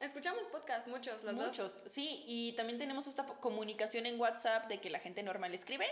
[0.00, 1.46] escuchamos podcast, muchos, los dos.
[1.46, 5.86] Muchos, sí, y también tenemos esta comunicación en WhatsApp de que la gente normal escribe.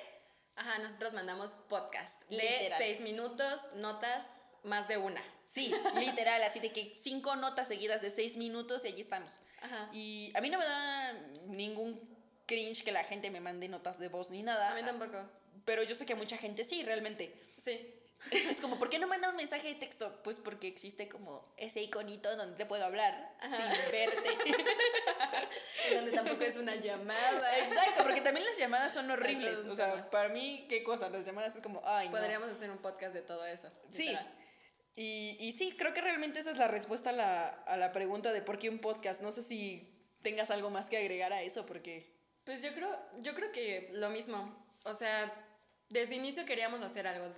[0.56, 2.78] Ajá, nosotros mandamos podcast de Literal.
[2.78, 4.24] seis minutos, notas,
[4.64, 5.22] más de una.
[5.44, 9.40] Sí, literal, así de que cinco notas seguidas de seis minutos y allí estamos.
[9.62, 9.88] Ajá.
[9.92, 11.12] Y a mí no me da
[11.46, 11.98] ningún
[12.46, 14.72] cringe que la gente me mande notas de voz ni nada.
[14.72, 15.16] A mí tampoco.
[15.64, 17.32] Pero yo sé que a mucha gente sí, realmente.
[17.56, 17.94] Sí.
[18.50, 20.20] Es como, ¿por qué no manda un mensaje de texto?
[20.22, 24.64] Pues porque existe como ese iconito donde te puedo hablar sin verte.
[25.94, 27.58] Donde tampoco es una llamada.
[27.58, 29.64] Exacto, porque también las llamadas son horribles.
[29.64, 30.10] O sea, tema.
[30.10, 31.08] para mí, ¿qué cosa?
[31.08, 32.12] Las llamadas es como, ay, no.
[32.12, 33.68] Podríamos hacer un podcast de todo eso.
[33.88, 34.14] Sí.
[34.94, 38.32] Y, y sí, creo que realmente esa es la respuesta a la, a la pregunta
[38.32, 39.22] de por qué un podcast.
[39.22, 42.14] No sé si tengas algo más que agregar a eso, porque...
[42.44, 44.66] Pues yo creo, yo creo que lo mismo.
[44.84, 45.47] O sea,
[45.90, 47.28] desde inicio queríamos hacer algo,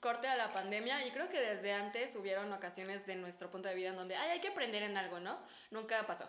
[0.00, 3.74] corte a la pandemia y creo que desde antes hubieron ocasiones de nuestro punto de
[3.74, 5.38] vida en donde Ay, hay que aprender en algo, ¿no?
[5.70, 6.28] Nunca pasó.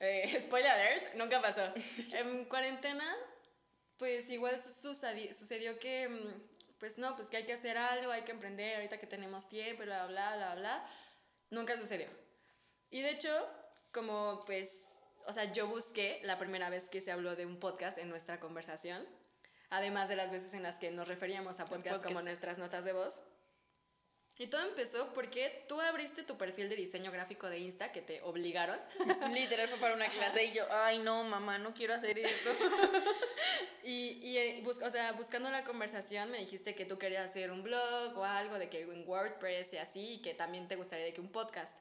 [0.00, 1.62] Eh, spoiler alert, nunca pasó.
[2.12, 3.04] en cuarentena,
[3.98, 8.32] pues igual sucedió, que, mm, pues no, pues que hay que hacer algo, hay que
[8.32, 10.86] emprender ahorita que tenemos tiempo, bla, bla, bla, bla.
[11.50, 12.08] Nunca sucedió.
[12.90, 13.48] Y de hecho,
[13.92, 17.98] como pues, o sea, yo busqué la primera vez que se habló de un podcast
[17.98, 19.06] en nuestra conversación
[19.72, 22.92] además de las veces en las que nos referíamos a podcast, como nuestras notas de
[22.92, 23.22] voz.
[24.38, 28.20] Y todo empezó porque tú abriste tu perfil de diseño gráfico de Insta que te
[28.22, 28.78] obligaron.
[29.34, 32.50] Literal fue para una clase y yo, ay no, mamá, no quiero hacer esto.
[33.84, 37.62] y, y eh, o sea, buscando la conversación me dijiste que tú querías hacer un
[37.62, 41.12] blog o algo de que en WordPress y así, y que también te gustaría de
[41.12, 41.78] que un podcast.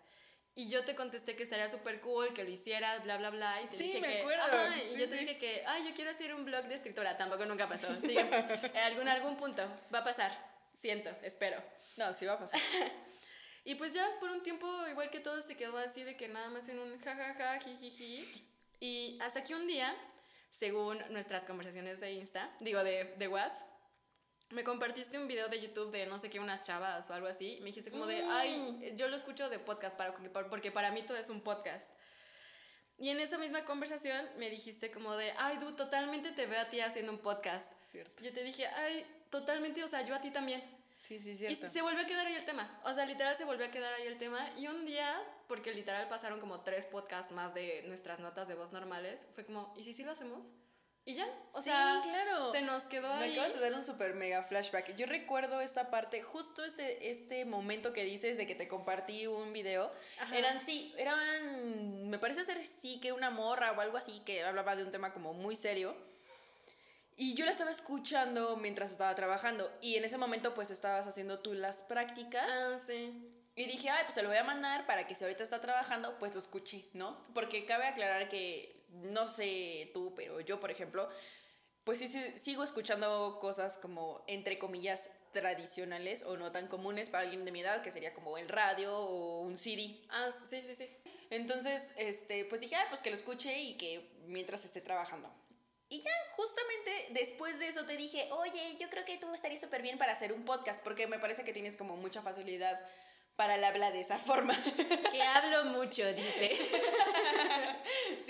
[0.54, 3.62] Y yo te contesté que estaría súper cool, que lo hicieras, bla, bla, bla.
[3.62, 4.44] Y te sí, dije me que, acuerdo.
[4.94, 7.16] y yo te dije que, ay, yo quiero hacer un blog de escritora.
[7.18, 7.88] Tampoco nunca pasó.
[8.02, 10.32] Sí, en algún, algún punto va a pasar.
[10.74, 11.62] Siento, espero.
[11.98, 12.60] No, sí va a pasar.
[13.64, 16.50] y pues ya por un tiempo, igual que todo, se quedó así de que nada
[16.50, 18.48] más en un jajaja, jijiji.
[18.82, 19.96] Y hasta que un día,
[20.50, 23.71] según nuestras conversaciones de Insta, digo de, de WhatsApp,
[24.52, 27.58] me compartiste un video de YouTube de no sé qué, unas chavas o algo así.
[27.62, 28.96] Me dijiste como de, ay, mm.
[28.96, 30.14] yo lo escucho de podcast para,
[30.50, 31.90] porque para mí todo es un podcast.
[32.98, 36.70] Y en esa misma conversación me dijiste como de, ay, tú totalmente te veo a
[36.70, 37.72] ti haciendo un podcast.
[37.84, 38.24] Cierto.
[38.24, 40.62] Yo te dije, ay, totalmente, o sea, yo a ti también.
[40.94, 41.66] Sí, sí, cierto.
[41.66, 42.80] Y se volvió a quedar ahí el tema.
[42.84, 44.40] O sea, literal se volvió a quedar ahí el tema.
[44.58, 45.10] Y un día,
[45.48, 49.74] porque literal pasaron como tres podcasts más de nuestras notas de voz normales, fue como,
[49.78, 50.52] ¿y si sí lo hacemos?
[51.04, 52.52] Y ya, o sea, claro.
[52.52, 53.32] se nos quedó Me ahí.
[53.34, 54.96] acabas de dar un super mega flashback.
[54.96, 59.52] Yo recuerdo esta parte, justo este, este momento que dices de que te compartí un
[59.52, 59.92] video.
[60.32, 64.76] Eran, sí, eran, me parece ser sí que una morra o algo así que hablaba
[64.76, 65.96] de un tema como muy serio.
[67.18, 69.70] Y yo la estaba escuchando mientras estaba trabajando.
[69.82, 72.46] Y en ese momento, pues estabas haciendo tú las prácticas.
[72.48, 73.28] Ah, sí.
[73.56, 76.18] Y dije, ay, pues se lo voy a mandar para que si ahorita está trabajando,
[76.20, 77.22] pues lo escuche, ¿no?
[77.34, 81.10] Porque cabe aclarar que no sé tú, pero yo, por ejemplo,
[81.84, 87.46] pues sí, sigo escuchando cosas como, entre comillas, tradicionales o no tan comunes para alguien
[87.46, 90.00] de mi edad, que sería como el radio o un CD.
[90.10, 90.90] Ah, sí, sí, sí.
[91.30, 95.34] Entonces, este, pues dije, ah, pues que lo escuche y que mientras esté trabajando.
[95.90, 99.82] Y ya justamente después de eso te dije, oye, yo creo que tú estarías súper
[99.82, 102.80] bien para hacer un podcast, porque me parece que tienes como mucha facilidad
[103.36, 104.56] para el habla de esa forma.
[105.12, 106.50] Que hablo mucho, dice.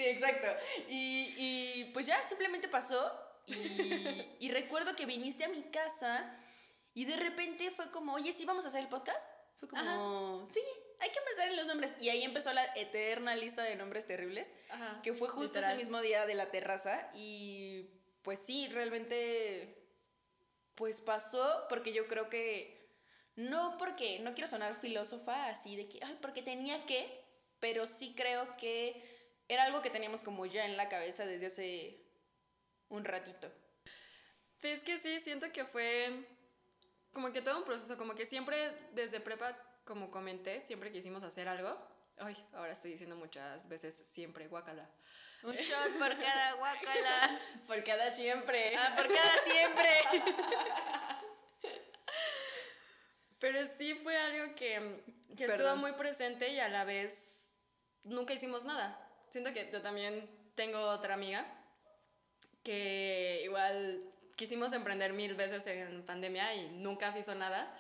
[0.01, 0.47] sí, exacto.
[0.89, 3.11] Y, y, pues ya simplemente pasó
[3.47, 6.37] y, y, recuerdo que viniste a mi casa
[6.93, 9.29] y de repente fue como, oye, sí, vamos a hacer el podcast.
[9.57, 10.61] Fue como, sí,
[10.99, 11.95] hay que pensar en los nombres.
[11.99, 16.01] Y ahí empezó la eterna lista de nombres terribles, Ajá, que fue justo ese mismo
[16.01, 17.09] día de la terraza.
[17.13, 17.89] Y
[18.23, 19.87] pues sí, realmente,
[20.75, 22.81] pues pasó porque yo creo que
[23.35, 27.23] no porque, no quiero sonar filósofa así de que, ay, porque tenía que,
[27.59, 29.11] pero sí creo que
[29.51, 31.99] era algo que teníamos como ya en la cabeza desde hace
[32.87, 33.51] un ratito.
[34.61, 36.25] Pues que sí, siento que fue
[37.11, 38.55] como que todo un proceso, como que siempre
[38.93, 41.77] desde prepa, como comenté, siempre quisimos hacer algo.
[42.19, 44.89] Ay, ahora estoy diciendo muchas veces siempre guacala.
[45.43, 47.39] Un shot por cada guacala.
[47.67, 48.73] por cada siempre.
[48.77, 49.89] Ah, por cada siempre.
[53.39, 55.03] Pero sí fue algo que,
[55.35, 57.49] que estuvo muy presente y a la vez
[58.03, 59.11] nunca hicimos nada.
[59.32, 61.46] Siento que yo también tengo otra amiga
[62.63, 64.00] que igual
[64.36, 67.74] quisimos emprender mil veces en pandemia y nunca se hizo nada.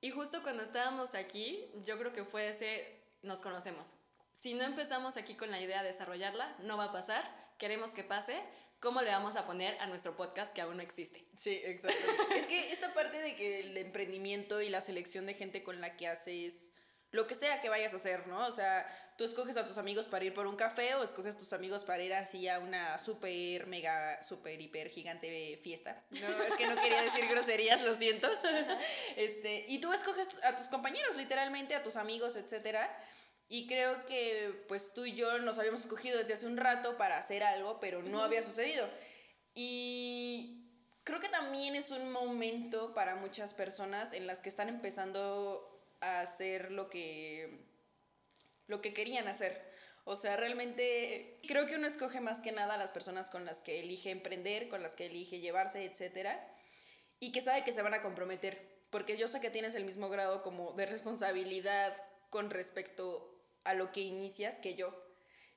[0.00, 3.94] Y justo cuando estábamos aquí, yo creo que fue ese, nos conocemos.
[4.32, 7.22] Si no empezamos aquí con la idea de desarrollarla, no va a pasar,
[7.58, 8.40] queremos que pase,
[8.78, 11.26] ¿cómo le vamos a poner a nuestro podcast que aún no existe?
[11.34, 11.98] Sí, exacto.
[12.36, 15.96] es que esta parte de que el emprendimiento y la selección de gente con la
[15.96, 16.74] que haces
[17.12, 18.46] lo que sea que vayas a hacer, ¿no?
[18.46, 21.38] O sea, tú escoges a tus amigos para ir por un café o escoges a
[21.38, 26.02] tus amigos para ir así a una súper, mega, súper, hiper, gigante fiesta.
[26.10, 28.28] No, es que no quería decir groserías, lo siento.
[29.16, 32.88] Este, y tú escoges a tus compañeros, literalmente, a tus amigos, etcétera.
[33.48, 37.18] Y creo que pues tú y yo nos habíamos escogido desde hace un rato para
[37.18, 38.88] hacer algo, pero no había sucedido.
[39.54, 40.70] Y
[41.04, 45.69] creo que también es un momento para muchas personas en las que están empezando
[46.00, 47.68] a hacer lo que
[48.66, 49.60] lo que querían hacer.
[50.04, 53.60] O sea, realmente creo que uno escoge más que nada a las personas con las
[53.60, 56.40] que elige emprender, con las que elige llevarse, etcétera,
[57.18, 58.58] y que sabe que se van a comprometer,
[58.90, 61.92] porque yo sé que tienes el mismo grado como de responsabilidad
[62.30, 65.09] con respecto a lo que inicias que yo.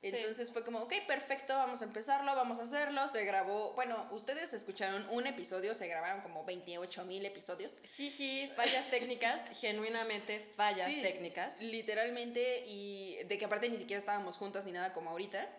[0.03, 3.07] Entonces fue como, ok, perfecto, vamos a empezarlo, vamos a hacerlo.
[3.07, 7.79] Se grabó, bueno, ustedes escucharon un episodio, se grabaron como 28 mil episodios.
[7.85, 11.61] Jiji, fallas técnicas, genuinamente fallas Sí, técnicas.
[11.61, 15.49] Literalmente, y de que aparte ni siquiera estábamos juntas ni nada como ahorita.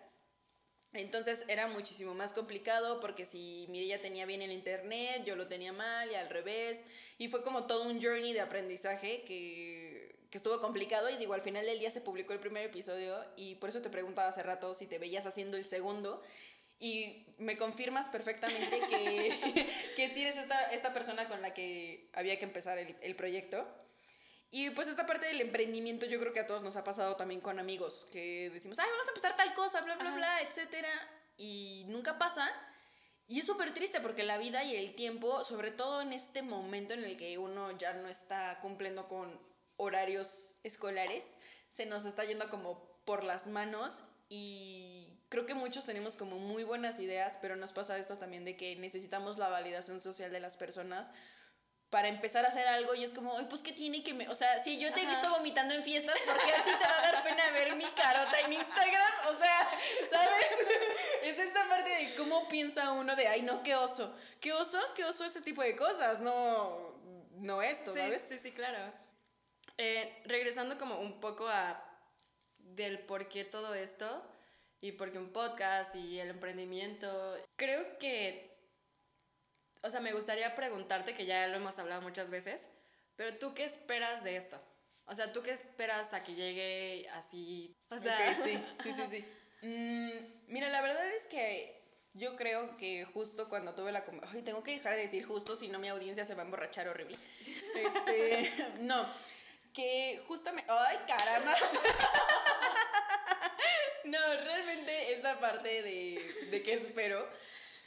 [0.95, 5.73] Entonces era muchísimo más complicado porque si Mireya tenía bien el internet, yo lo tenía
[5.73, 6.85] mal y al revés.
[7.17, 9.74] Y fue como todo un journey de aprendizaje que,
[10.35, 11.09] que estuvo complicado.
[11.09, 13.89] Y digo, al final del día se publicó el primer episodio y por eso te
[13.89, 16.21] preguntaba hace rato si te veías haciendo el segundo.
[16.77, 22.37] Y me confirmas perfectamente que, que sí eres esta, esta persona con la que había
[22.37, 23.65] que empezar el, el proyecto.
[24.51, 27.39] Y pues esta parte del emprendimiento yo creo que a todos nos ha pasado también
[27.39, 30.17] con amigos, que decimos, ay, vamos a empezar tal cosa, bla, bla, Ajá.
[30.17, 30.89] bla, etcétera,
[31.37, 32.45] y nunca pasa.
[33.29, 36.93] Y es súper triste porque la vida y el tiempo, sobre todo en este momento
[36.93, 41.37] en el que uno ya no está cumpliendo con horarios escolares,
[41.69, 46.63] se nos está yendo como por las manos y creo que muchos tenemos como muy
[46.63, 50.57] buenas ideas, pero nos pasa esto también de que necesitamos la validación social de las
[50.57, 51.11] personas
[51.91, 54.35] para empezar a hacer algo y es como, ay, pues qué tiene que me, o
[54.35, 55.11] sea, si yo te he Ajá.
[55.11, 57.85] visto vomitando en fiestas, ¿por qué a ti te va a dar pena ver mi
[57.85, 59.13] carota en Instagram?
[59.29, 59.69] O sea,
[60.09, 60.45] ¿sabes?
[61.23, 65.05] Es esta parte de cómo piensa uno de, ay, no, qué oso, qué oso, qué
[65.05, 66.93] oso ese tipo de cosas, no,
[67.37, 68.25] no esto, Sí, ¿sabes?
[68.27, 68.77] sí, sí, claro.
[69.77, 71.81] Eh, regresando como un poco a
[72.75, 74.07] del por qué todo esto
[74.81, 77.07] y por qué un podcast y el emprendimiento,
[77.55, 78.57] creo que,
[79.81, 82.69] o sea, me gustaría preguntarte, que ya lo hemos hablado muchas veces,
[83.15, 84.61] pero tú qué esperas de esto?
[85.07, 87.75] O sea, ¿tú qué esperas a que llegue así?
[87.89, 89.25] O sea, sí, sí, sí, sí.
[89.61, 91.81] Mm, mira, la verdad es que
[92.13, 94.03] yo creo que justo cuando tuve la...
[94.33, 96.87] Ay, tengo que dejar de decir justo, si no mi audiencia se va a emborrachar
[96.87, 97.17] horrible.
[97.75, 98.49] Este,
[98.81, 99.05] no,
[99.75, 100.71] que justamente...
[100.71, 101.53] ¡Ay, caramba!
[104.05, 107.27] No, realmente esta parte de, de qué espero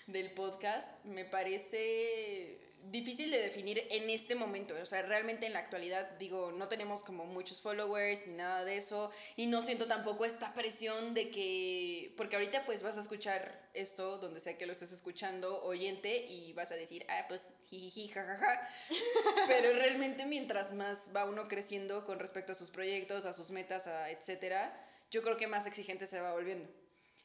[0.09, 2.59] del podcast me parece
[2.91, 4.75] difícil de definir en este momento.
[4.81, 8.77] O sea, realmente en la actualidad, digo, no tenemos como muchos followers ni nada de
[8.77, 9.11] eso.
[9.37, 12.15] Y no siento tampoco esta presión de que.
[12.17, 16.53] Porque ahorita pues vas a escuchar esto, donde sea que lo estés escuchando, oyente, y
[16.55, 18.69] vas a decir, ah, pues jijiji, jajaja.
[19.47, 23.87] Pero realmente mientras más va uno creciendo con respecto a sus proyectos, a sus metas,
[23.87, 24.75] a etcétera,
[25.11, 26.69] yo creo que más exigente se va volviendo.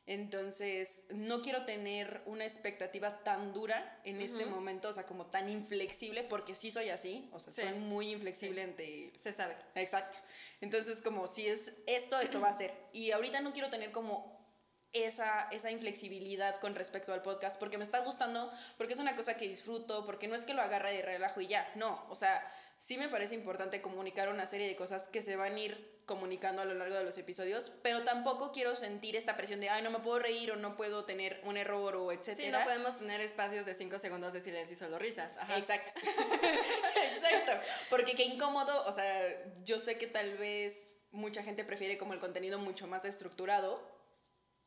[0.06, 5.50] Entonces, no quiero tener una expectativa tan dura en este momento, o sea, como tan
[5.50, 7.62] inflexible, porque sí soy así, o sea, Sí.
[7.62, 9.14] soy muy inflexible ante...
[9.18, 9.56] se sabe.
[9.76, 10.18] Exacto.
[10.60, 12.74] Entonces, como si es esto, esto va a ser.
[12.92, 14.44] Y ahorita no quiero tener como
[14.92, 19.38] esa, esa inflexibilidad con respecto al podcast, porque me está gustando, porque es una cosa
[19.38, 22.46] que disfruto, porque no es que lo agarre de relajo y ya, no, o sea,
[22.78, 26.62] sí me parece importante comunicar una serie de cosas que se van a ir comunicando
[26.62, 29.92] a lo largo de los episodios, pero tampoco quiero sentir esta presión de, ay, no
[29.92, 32.46] me puedo reír o no puedo tener un error o etcétera.
[32.46, 35.38] Sí, no podemos tener espacios de 5 segundos de silencio y solo risas.
[35.38, 35.58] Ajá.
[35.58, 35.94] Exacto.
[36.02, 37.52] Exacto.
[37.90, 42.20] Porque qué incómodo, o sea, yo sé que tal vez mucha gente prefiere como el
[42.20, 43.80] contenido mucho más estructurado,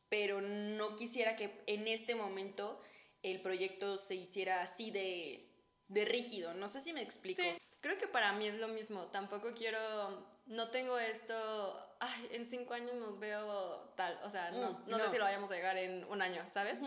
[0.08, 2.80] pero no quisiera que en este momento
[3.22, 5.52] el proyecto se hiciera así de,
[5.88, 6.54] de rígido.
[6.54, 7.42] No sé si me explico.
[7.42, 7.48] Sí,
[7.80, 9.06] creo que para mí es lo mismo.
[9.08, 9.78] Tampoco quiero,
[10.46, 14.18] no tengo esto, ay, en cinco años nos veo tal.
[14.22, 16.80] O sea, no, Mm, no, sé si lo vayamos a llegar en un año, ¿sabes?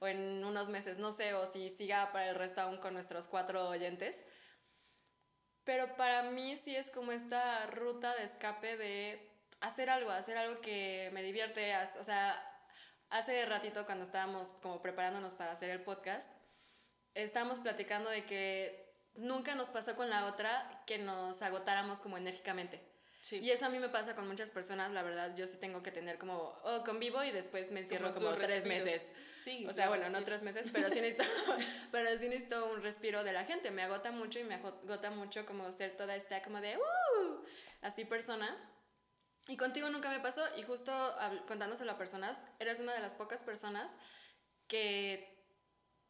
[0.00, 3.28] O en unos meses, no sé, o si siga para el resto aún con nuestros
[3.28, 4.22] cuatro oyentes.
[5.64, 10.60] Pero para mí sí es como esta ruta de escape de hacer algo, hacer algo
[10.60, 11.72] que me divierte.
[12.00, 12.34] O sea,
[13.10, 16.32] hace ratito cuando estábamos como preparándonos para hacer el podcast,
[17.14, 22.91] estábamos platicando de que nunca nos pasó con la otra que nos agotáramos como enérgicamente.
[23.22, 23.38] Sí.
[23.40, 25.92] Y eso a mí me pasa con muchas personas, la verdad, yo sí tengo que
[25.92, 28.84] tener como, oh, convivo y después me encierro Como tres respiros.
[28.84, 29.12] meses.
[29.32, 31.24] Sí, O sea, bueno, no tres meses, pero sí necesito,
[31.92, 33.70] pero sí necesito un respiro de la gente.
[33.70, 37.44] Me agota mucho y me agota mucho como ser toda esta como de, uh,
[37.82, 38.56] así persona.
[39.46, 40.92] Y contigo nunca me pasó y justo
[41.46, 43.92] contándoselo a personas, eres una de las pocas personas
[44.66, 45.32] que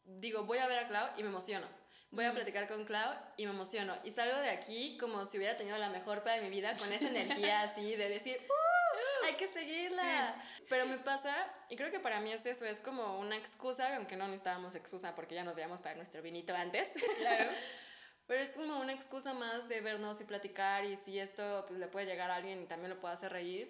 [0.03, 1.67] digo, voy a ver a Clau y me emociono.
[2.13, 3.97] Voy a platicar con Clau y me emociono.
[4.03, 6.93] Y salgo de aquí como si hubiera tenido la mejor peda de mi vida con
[6.93, 9.25] esa energía así de decir, ¡Uh!
[9.25, 10.35] Hay que seguirla.
[10.69, 11.35] Pero me pasa,
[11.69, 15.15] y creo que para mí es eso, es como una excusa, aunque no necesitábamos excusa
[15.15, 16.89] porque ya nos veíamos para nuestro vinito antes.
[17.19, 17.49] Claro.
[18.27, 21.87] Pero es como una excusa más de vernos y platicar y si esto pues, le
[21.87, 23.69] puede llegar a alguien y también lo puede hacer reír,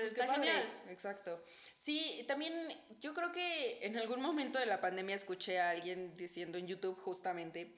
[0.00, 0.82] pues, Pues está genial.
[0.88, 1.42] Exacto.
[1.74, 2.54] Sí, también
[3.00, 6.98] yo creo que en algún momento de la pandemia escuché a alguien diciendo en YouTube
[6.98, 7.74] justamente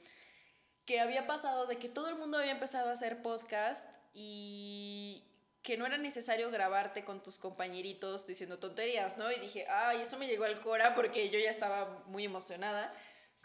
[0.85, 5.23] que había pasado de que todo el mundo había empezado a hacer podcast y
[5.62, 9.31] que no era necesario grabarte con tus compañeritos diciendo tonterías, ¿no?
[9.31, 12.93] Y dije, ay, eso me llegó al cora porque yo ya estaba muy emocionada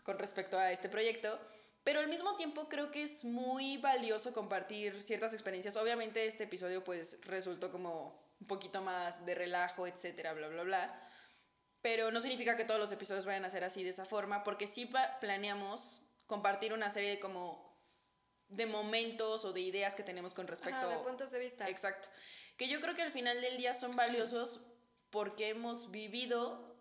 [0.04, 1.38] con respecto a este proyecto.
[1.84, 5.76] Pero al mismo tiempo creo que es muy valioso compartir ciertas experiencias.
[5.76, 11.10] Obviamente este episodio pues resultó como un poquito más de relajo, etcétera, bla, bla, bla.
[11.82, 14.68] Pero no significa que todos los episodios vayan a ser así de esa forma, porque
[14.68, 14.92] sí
[15.22, 17.74] planeamos compartir una serie de como
[18.50, 21.70] de momentos o de ideas que tenemos con respecto de puntos de vista.
[21.70, 22.10] Exacto.
[22.58, 24.60] Que yo creo que al final del día son valiosos
[25.10, 26.76] porque hemos vivido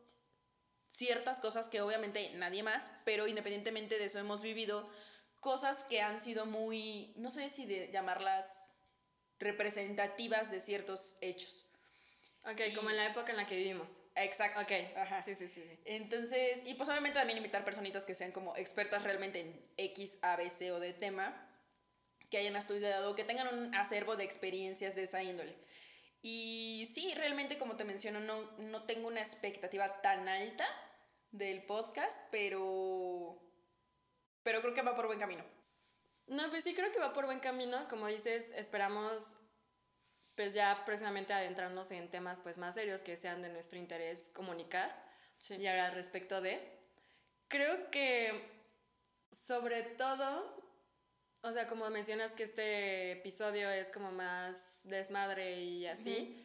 [0.88, 4.90] ciertas cosas que obviamente nadie más, pero independientemente de eso hemos vivido
[5.38, 8.71] cosas que han sido muy, no sé si de llamarlas
[9.42, 11.64] representativas de ciertos hechos.
[12.44, 14.00] Ok, como en la época en la que vivimos.
[14.16, 14.60] Exacto.
[14.60, 15.22] Ok, Ajá.
[15.22, 15.78] Sí, sí, sí, sí.
[15.84, 20.36] Entonces, y pues obviamente también invitar personitas que sean como expertas realmente en X, A,
[20.36, 21.32] B, C o de tema,
[22.30, 25.54] que hayan estudiado, que tengan un acervo de experiencias de esa índole.
[26.20, 30.66] Y sí, realmente como te menciono, no, no tengo una expectativa tan alta
[31.30, 33.40] del podcast, pero,
[34.42, 35.44] pero creo que va por buen camino.
[36.26, 37.88] No, pues sí creo que va por buen camino.
[37.88, 39.36] Como dices, esperamos
[40.36, 44.90] pues ya próximamente adentrarnos en temas pues más serios que sean de nuestro interés comunicar
[45.48, 46.80] y hablar al respecto de.
[47.48, 48.50] Creo que
[49.30, 50.62] sobre todo,
[51.42, 56.38] o sea, como mencionas que este episodio es como más desmadre y así,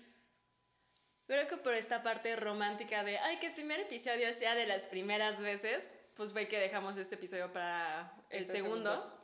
[1.28, 4.86] Creo que por esta parte romántica de, ay, que el primer episodio sea de las
[4.86, 9.17] primeras veces, pues fue que dejamos este episodio para el este segundo.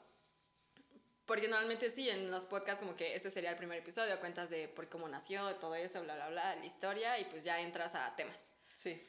[1.25, 4.67] Porque normalmente sí, en los podcasts como que este sería el primer episodio, cuentas de
[4.67, 8.15] por cómo nació, todo eso, bla, bla, bla, la historia, y pues ya entras a
[8.15, 8.51] temas.
[8.73, 9.01] Sí.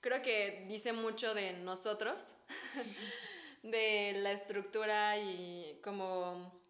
[0.00, 2.34] Creo que dice mucho de nosotros,
[3.62, 6.60] de la estructura y como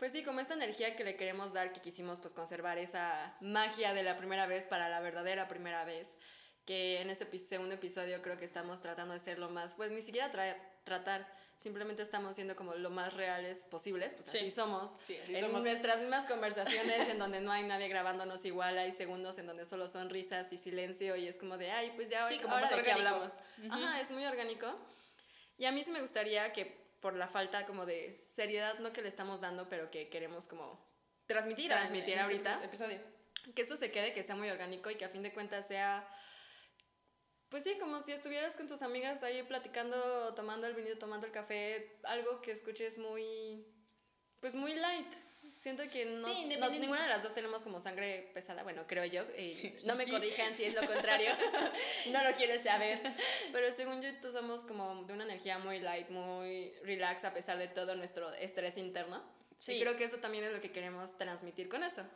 [0.00, 3.92] pues sí, como esta energía que le queremos dar, que quisimos pues conservar esa magia
[3.92, 6.16] de la primera vez para la verdadera primera vez,
[6.64, 10.00] que en este segundo episodio creo que estamos tratando de ser lo más, pues ni
[10.00, 10.30] siquiera
[10.84, 11.30] tratar,
[11.60, 14.96] simplemente estamos siendo como lo más reales posibles, pues así somos.
[15.28, 19.66] en nuestras mismas conversaciones en donde no hay nadie grabándonos igual, hay segundos en donde
[19.66, 22.82] solo son risas y silencio y es como de, ay, pues ya como ahora de
[22.82, 23.32] qué hablamos.
[23.68, 24.74] Ajá, es muy orgánico.
[25.58, 29.02] Y a mí sí me gustaría que por la falta como de seriedad, no que
[29.02, 30.82] le estamos dando, pero que queremos como
[31.26, 32.64] transmitir, transmitir este ahorita.
[32.64, 32.98] episodio.
[33.54, 36.08] Que eso se quede, que sea muy orgánico y que a fin de cuentas sea,
[37.50, 41.32] pues sí, como si estuvieras con tus amigas ahí platicando, tomando el vino, tomando el
[41.32, 43.66] café, algo que escuches muy,
[44.40, 45.12] pues muy light.
[45.52, 49.24] Siento que no, ninguna de las dos tenemos como sangre pesada, bueno, creo yo.
[49.34, 51.32] Eh, no me corrijan si es lo contrario.
[52.12, 53.00] no lo quieres saber.
[53.52, 57.58] Pero según yo, tú somos como de una energía muy light, muy relax a pesar
[57.58, 59.20] de todo nuestro estrés interno.
[59.58, 59.72] Sí.
[59.72, 62.06] Y creo que eso también es lo que queremos transmitir con eso.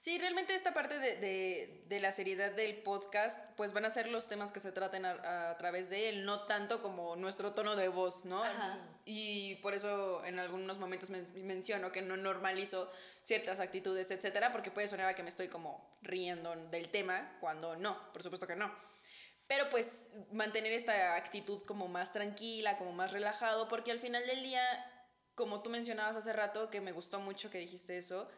[0.00, 4.08] Sí, realmente esta parte de, de, de, la seriedad del podcast, pues van a ser
[4.08, 7.76] los temas que se traten a, a, través de él, no tanto como nuestro tono
[7.76, 8.42] de voz, ¿no?
[8.42, 8.78] Ajá.
[9.04, 12.90] Y por eso en algunos momentos menciono que no normalizo
[13.20, 17.76] ciertas actitudes, etcétera, porque puede sonar a que me estoy como riendo del tema, cuando
[17.76, 18.74] no, por supuesto que no.
[19.48, 24.42] Pero pues mantener esta actitud como más tranquila, como más relajado, porque al final del
[24.44, 24.62] día,
[25.34, 28.30] como tú mencionabas hace rato, que me gustó mucho que dijiste eso,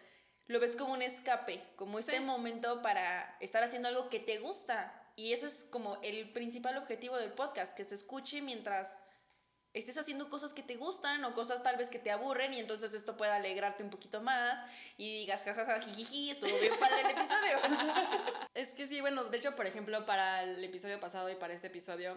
[0.49, 4.99] lo ves como un escape, como este momento para estar haciendo algo que te gusta.
[5.17, 9.01] Y ese es como el principal objetivo del podcast, que se escuche mientras
[9.75, 12.93] estés haciendo cosas que te gustan o cosas tal vez que te aburren y entonces
[12.93, 14.63] esto pueda alegrarte un poquito más
[14.99, 17.99] y digas jajaja jijiji, estuvo bien padre el episodio.
[18.55, 21.69] es que sí, bueno, de hecho, por ejemplo, para el episodio pasado y para este
[21.69, 22.17] episodio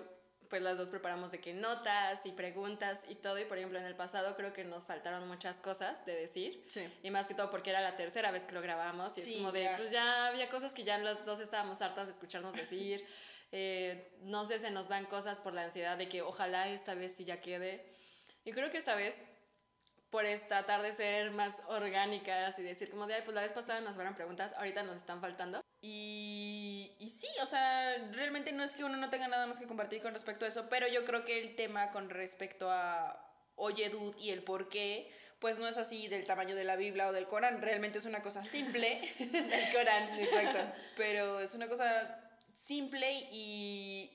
[0.49, 3.39] pues las dos preparamos de que notas y preguntas y todo.
[3.39, 6.63] Y por ejemplo, en el pasado creo que nos faltaron muchas cosas de decir.
[6.67, 6.87] Sí.
[7.03, 9.17] Y más que todo porque era la tercera vez que lo grabamos.
[9.17, 12.13] Y es como de, pues ya había cosas que ya los dos estábamos hartas de
[12.13, 13.05] escucharnos decir.
[13.51, 17.15] Eh, no sé, se nos van cosas por la ansiedad de que ojalá esta vez
[17.15, 17.85] sí ya quede.
[18.43, 19.23] Y creo que esta vez,
[20.09, 23.81] por tratar de ser más orgánicas y decir como de, Ay, pues la vez pasada
[23.81, 25.63] nos fueron preguntas, ahorita nos están faltando.
[25.81, 29.67] Y, y sí, o sea, realmente no es que uno no tenga nada más que
[29.67, 33.21] compartir con respecto a eso, pero yo creo que el tema con respecto a
[33.55, 37.07] Oye Dud y el por qué, pues no es así del tamaño de la Biblia
[37.07, 38.99] o del Corán, realmente es una cosa simple.
[39.19, 40.59] del Corán, exacto.
[40.97, 44.11] Pero es una cosa simple y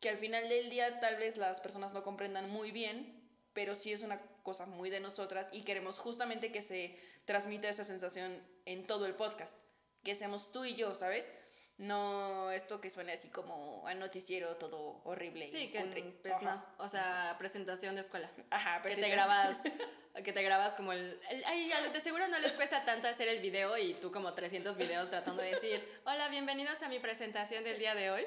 [0.00, 3.92] que al final del día tal vez las personas no comprendan muy bien, pero sí
[3.92, 8.86] es una cosa muy de nosotras y queremos justamente que se transmita esa sensación en
[8.86, 9.60] todo el podcast
[10.08, 11.30] que seamos tú y yo, ¿sabes?
[11.78, 15.44] No esto que suena así como a noticiero todo horrible.
[15.44, 16.02] y Sí, que cutre.
[16.22, 18.28] pues no, o sea, presentación de escuela.
[18.50, 19.58] Ajá, Que te grabas,
[20.24, 23.40] que te grabas como el, el- ay, de seguro no les cuesta tanto hacer el
[23.40, 27.78] video y tú como 300 videos tratando de decir, hola, bienvenidos a mi presentación del
[27.78, 28.24] día de hoy.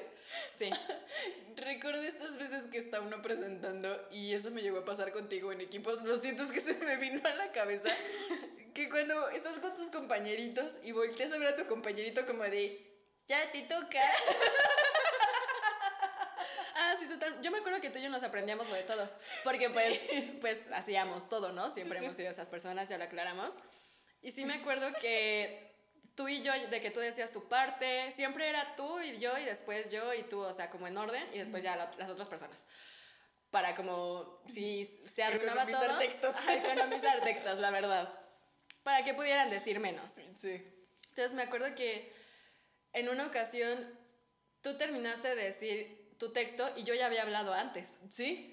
[0.52, 0.70] Sí,
[1.56, 5.60] Recuerdo estas veces que está uno presentando y eso me llegó a pasar contigo en
[5.60, 6.02] equipos.
[6.04, 7.90] Lo siento, es que se me vino a la cabeza
[8.72, 12.91] que cuando estás con tus compañeritos y volteas a ver a tu compañerito como de,
[13.26, 13.98] ya te toca.
[16.74, 17.40] Ah, sí, total.
[17.42, 19.10] Yo me acuerdo que tú y yo nos aprendíamos lo de todos.
[19.44, 20.00] Porque pues,
[20.40, 21.70] pues hacíamos todo, ¿no?
[21.70, 23.56] Siempre hemos sido esas personas, ya lo aclaramos.
[24.22, 25.72] Y sí me acuerdo que
[26.16, 29.44] tú y yo, de que tú decías tu parte, siempre era tú y yo y
[29.44, 32.28] después yo y tú, o sea, como en orden y después ya la- las otras
[32.28, 32.64] personas.
[33.50, 35.98] Para como, si se arruinaba Economizar todo.
[35.98, 36.34] textos.
[36.48, 38.12] economizar textos, la verdad.
[38.82, 40.10] Para que pudieran decir menos.
[40.34, 40.52] Sí.
[41.10, 42.12] Entonces me acuerdo que
[42.92, 43.78] en una ocasión
[44.60, 47.90] tú terminaste de decir tu texto y yo ya había hablado antes.
[48.08, 48.48] ¿Sí?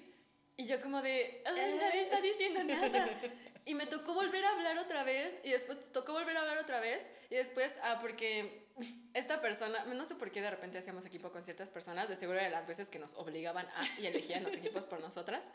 [0.56, 3.08] Y yo como de, "Ay, nadie está diciendo nada.
[3.66, 6.58] Y me tocó volver a hablar otra vez y después te tocó volver a hablar
[6.58, 8.66] otra vez y después, ah, porque
[9.14, 12.38] esta persona, no sé por qué de repente hacíamos equipo con ciertas personas, de seguro
[12.38, 15.50] de las veces que nos obligaban a y elegían los equipos por nosotras.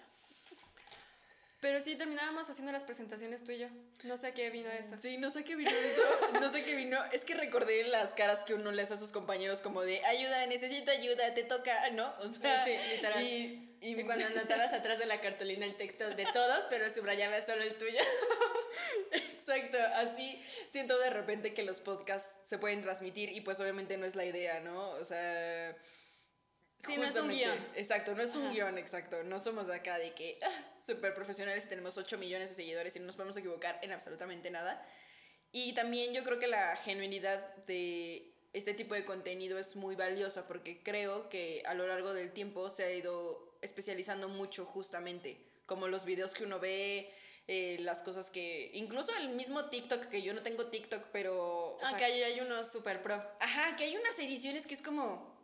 [1.66, 3.68] Pero sí, terminábamos haciendo las presentaciones tú y yo.
[4.04, 4.98] No sé qué vino eso.
[5.00, 6.04] Sí, no sé qué vino eso,
[6.40, 6.96] no sé qué vino.
[7.12, 10.46] Es que recordé las caras que uno le hace a sus compañeros como de, ayuda,
[10.46, 12.14] necesito ayuda, te toca, ¿no?
[12.20, 13.24] O sea, Sí, literal.
[13.24, 17.48] Y, y- Y cuando anotabas atrás de la cartulina el texto de todos, pero subrayabas
[17.48, 17.98] solo el tuyo.
[19.12, 20.40] Exacto, así
[20.70, 24.26] siento de repente que los podcasts se pueden transmitir y pues obviamente no es la
[24.26, 24.90] idea, ¿no?
[24.92, 25.76] O sea...
[26.78, 27.58] Sí, no es un guion.
[27.76, 28.54] Exacto, no es un Ajá.
[28.54, 29.24] guion, exacto.
[29.24, 32.96] No somos de acá de que ah, súper profesionales y tenemos 8 millones de seguidores
[32.96, 34.86] y no nos podemos equivocar en absolutamente nada.
[35.52, 40.48] Y también yo creo que la genuinidad de este tipo de contenido es muy valiosa
[40.48, 45.88] porque creo que a lo largo del tiempo se ha ido especializando mucho justamente, como
[45.88, 47.12] los videos que uno ve,
[47.48, 51.78] eh, las cosas que, incluso el mismo TikTok, que yo no tengo TikTok, pero...
[51.80, 53.16] sea, ahí hay unos super pro.
[53.40, 55.35] Ajá, que hay unas ediciones que es como...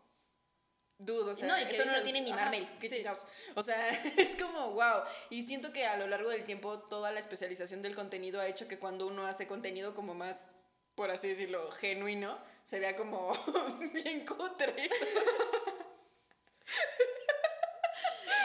[1.01, 2.97] Dudo, o sea, No, y que eso no lo tiene ni ajá, Marvel, qué sí.
[2.97, 3.25] chingados.
[3.55, 5.01] O sea, es como wow.
[5.31, 8.67] Y siento que a lo largo del tiempo toda la especialización del contenido ha hecho
[8.67, 10.49] que cuando uno hace contenido como más,
[10.95, 13.33] por así decirlo, genuino, se vea como
[13.93, 14.89] bien cutre.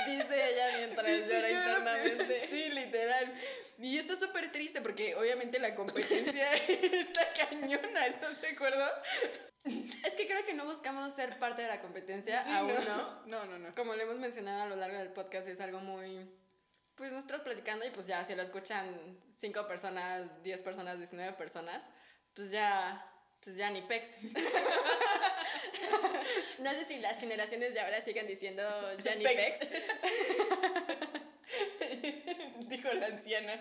[0.06, 2.46] Dice ella mientras Sí, llora internamente.
[2.50, 3.34] Sí, literal.
[3.78, 8.84] Y está súper triste porque obviamente la competencia está cañona, ¿estás de acuerdo?
[9.64, 12.80] Es que creo que no buscamos ser parte de la competencia Sí, aún, no.
[12.84, 13.26] ¿no?
[13.26, 13.74] No, no, no.
[13.74, 16.30] Como lo hemos mencionado a lo largo del podcast, es algo muy.
[16.94, 18.86] Pues nosotros platicando y pues ya si lo escuchan
[19.36, 21.90] 5 personas, 10 personas, 19 personas,
[22.34, 23.12] pues ya.
[23.46, 24.22] Pues ya ni pex.
[26.58, 28.64] no sé si las generaciones de ahora sigan diciendo
[29.04, 29.58] ya ni Pex.
[29.58, 29.84] pex.
[32.68, 33.52] Dijo la anciana.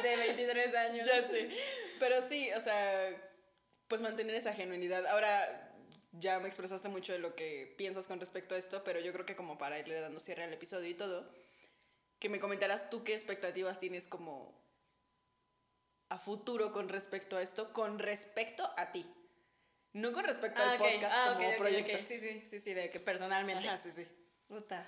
[0.00, 1.08] De 23 años.
[1.08, 1.50] Ya sé.
[1.98, 3.32] Pero sí, o sea,
[3.88, 5.04] pues mantener esa genuinidad.
[5.08, 5.72] Ahora
[6.12, 9.26] ya me expresaste mucho de lo que piensas con respecto a esto, pero yo creo
[9.26, 11.28] que como para irle dando cierre al episodio y todo,
[12.20, 14.54] que me comentaras tú qué expectativas tienes como
[16.10, 19.04] a futuro con respecto a esto, con respecto a ti.
[19.92, 20.88] No con respecto Ah, al ok.
[20.92, 21.96] podcast Ah, como proyecto.
[21.96, 22.04] ok.
[22.06, 23.66] Sí, sí, sí, sí, de que personalmente.
[23.66, 24.06] Ajá, sí, sí.
[24.48, 24.86] Uta.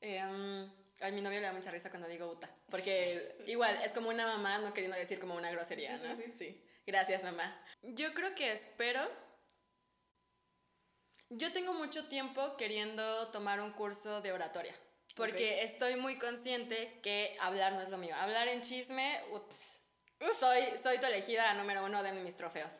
[0.00, 0.70] Eh, um,
[1.02, 2.52] a mi novio le da mucha risa cuando digo Uta.
[2.70, 6.16] Porque igual, es como una mamá no queriendo decir como una grosería, Sí, ¿no?
[6.16, 6.64] sí, sí.
[6.86, 7.64] Gracias, mamá.
[7.82, 9.00] Yo creo que espero.
[11.30, 14.74] Yo tengo mucho tiempo queriendo tomar un curso de oratoria.
[15.16, 18.14] Porque estoy muy consciente que hablar no es lo mío.
[18.16, 19.80] Hablar en chisme, uts,
[20.38, 22.72] soy, soy tu elegida número uno de mis trofeos.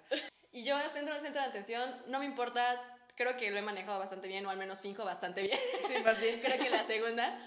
[0.53, 2.63] Y yo centro, centro de atención, no me importa.
[3.17, 5.59] Creo que lo he manejado bastante bien, o al menos finjo bastante bien.
[5.87, 6.41] Sí, más bien.
[6.45, 7.39] Creo que la segunda.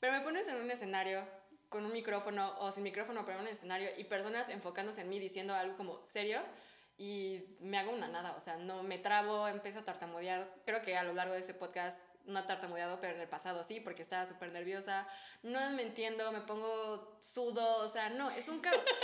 [0.00, 1.26] Pero me pones en un escenario
[1.68, 5.18] con un micrófono o sin micrófono, pero en un escenario y personas enfocándose en mí
[5.18, 6.40] diciendo algo como serio
[6.98, 10.48] y me hago una nada, o sea, no me trabo, empiezo a tartamudear.
[10.64, 13.62] Creo que a lo largo de ese podcast no he tartamudeado, pero en el pasado
[13.62, 15.06] sí, porque estaba súper nerviosa.
[15.42, 18.84] No me entiendo, me pongo sudo, o sea, no, es un caos.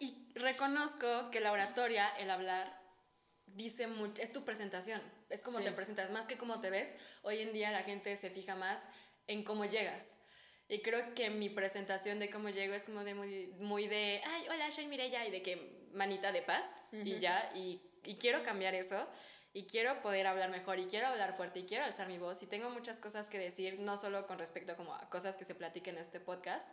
[0.00, 2.82] Y reconozco que la oratoria, el hablar,
[3.46, 5.64] dice mucho, es tu presentación, es como Sí.
[5.64, 6.94] te presentas, más que cómo te ves.
[7.22, 8.84] Hoy en día la gente se fija más
[9.26, 10.14] en cómo llegas.
[10.66, 14.46] Y creo que mi presentación de cómo llego es como de muy, muy de, ay,
[14.50, 18.74] hola, soy Mireya, y de que manita de paz, y ya, y, y quiero cambiar
[18.74, 19.08] eso,
[19.52, 22.46] y quiero poder hablar mejor, y quiero hablar fuerte, y quiero alzar mi voz, y
[22.46, 25.96] tengo muchas cosas que decir, no solo con respecto como a cosas que se platiquen
[25.96, 26.68] en este podcast,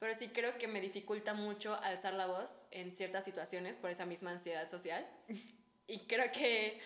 [0.00, 4.06] pero sí creo que me dificulta mucho alzar la voz en ciertas situaciones por esa
[4.06, 5.06] misma ansiedad social.
[5.86, 6.80] y creo que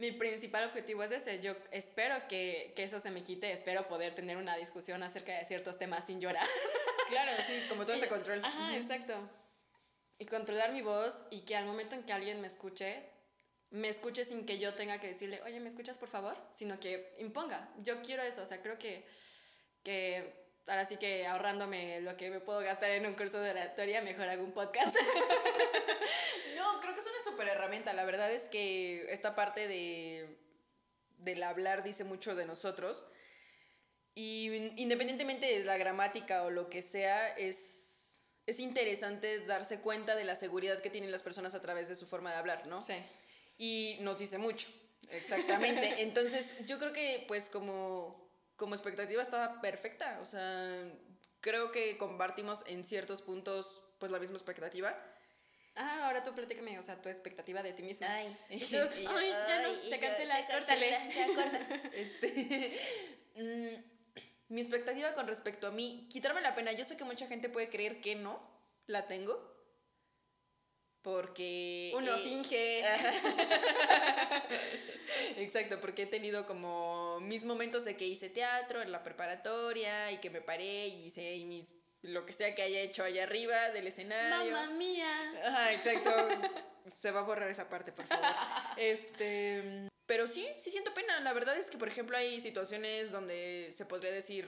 [0.00, 1.40] mi principal objetivo es ese.
[1.40, 5.44] Yo espero que, que, eso se me quite, espero poder tener una discusión acerca de
[5.44, 6.46] ciertos temas sin llorar.
[7.08, 8.40] Claro, sí, como todo este control.
[8.44, 9.14] Ajá, exacto.
[10.20, 13.02] Y controlar mi voz y que al momento en que alguien me escuche,
[13.70, 16.36] me escuche sin que yo tenga que decirle, oye, ¿me escuchas por favor?
[16.52, 17.68] Sino que imponga.
[17.78, 19.04] Yo quiero eso, o sea, creo que,
[19.82, 20.32] que
[20.68, 24.28] ahora sí que ahorrándome lo que me puedo gastar en un curso de oratoria, mejor
[24.28, 24.94] hago un podcast.
[26.56, 27.92] no, creo que es una super herramienta.
[27.94, 30.38] La verdad es que esta parte de
[31.18, 33.06] del hablar dice mucho de nosotros.
[34.14, 37.89] Y independientemente de la gramática o lo que sea, es,
[38.50, 42.06] es interesante darse cuenta de la seguridad que tienen las personas a través de su
[42.06, 42.82] forma de hablar, ¿no?
[42.82, 42.94] Sí.
[43.58, 44.68] Y nos dice mucho,
[45.10, 45.96] exactamente.
[46.02, 50.18] Entonces, yo creo que pues como, como expectativa estaba perfecta.
[50.22, 50.84] O sea,
[51.40, 54.96] creo que compartimos en ciertos puntos pues la misma expectativa.
[55.76, 58.12] Ah, ahora tú platícame, o sea, tu expectativa de ti misma.
[58.12, 58.76] Ay, y tú,
[59.08, 60.90] ay, ya no, se cancela, córtale.
[60.90, 61.68] Ya, corta.
[61.94, 62.80] este,
[63.36, 63.99] mm,
[64.50, 67.70] mi expectativa con respecto a mí, quitarme la pena, yo sé que mucha gente puede
[67.70, 68.38] creer que no
[68.86, 69.48] la tengo.
[71.02, 71.92] Porque...
[71.96, 72.84] Uno eh, finge.
[75.42, 80.18] Exacto, porque he tenido como mis momentos de que hice teatro en la preparatoria y
[80.18, 83.86] que me paré y hice mis lo que sea que haya hecho allá arriba del
[83.86, 84.52] escenario.
[84.52, 85.32] Mamma mía.
[85.46, 86.10] Ajá, exacto.
[86.94, 88.26] Se va a borrar esa parte, por favor.
[88.76, 91.20] Este, pero sí, sí siento pena.
[91.20, 94.44] La verdad es que, por ejemplo, hay situaciones donde se podría decir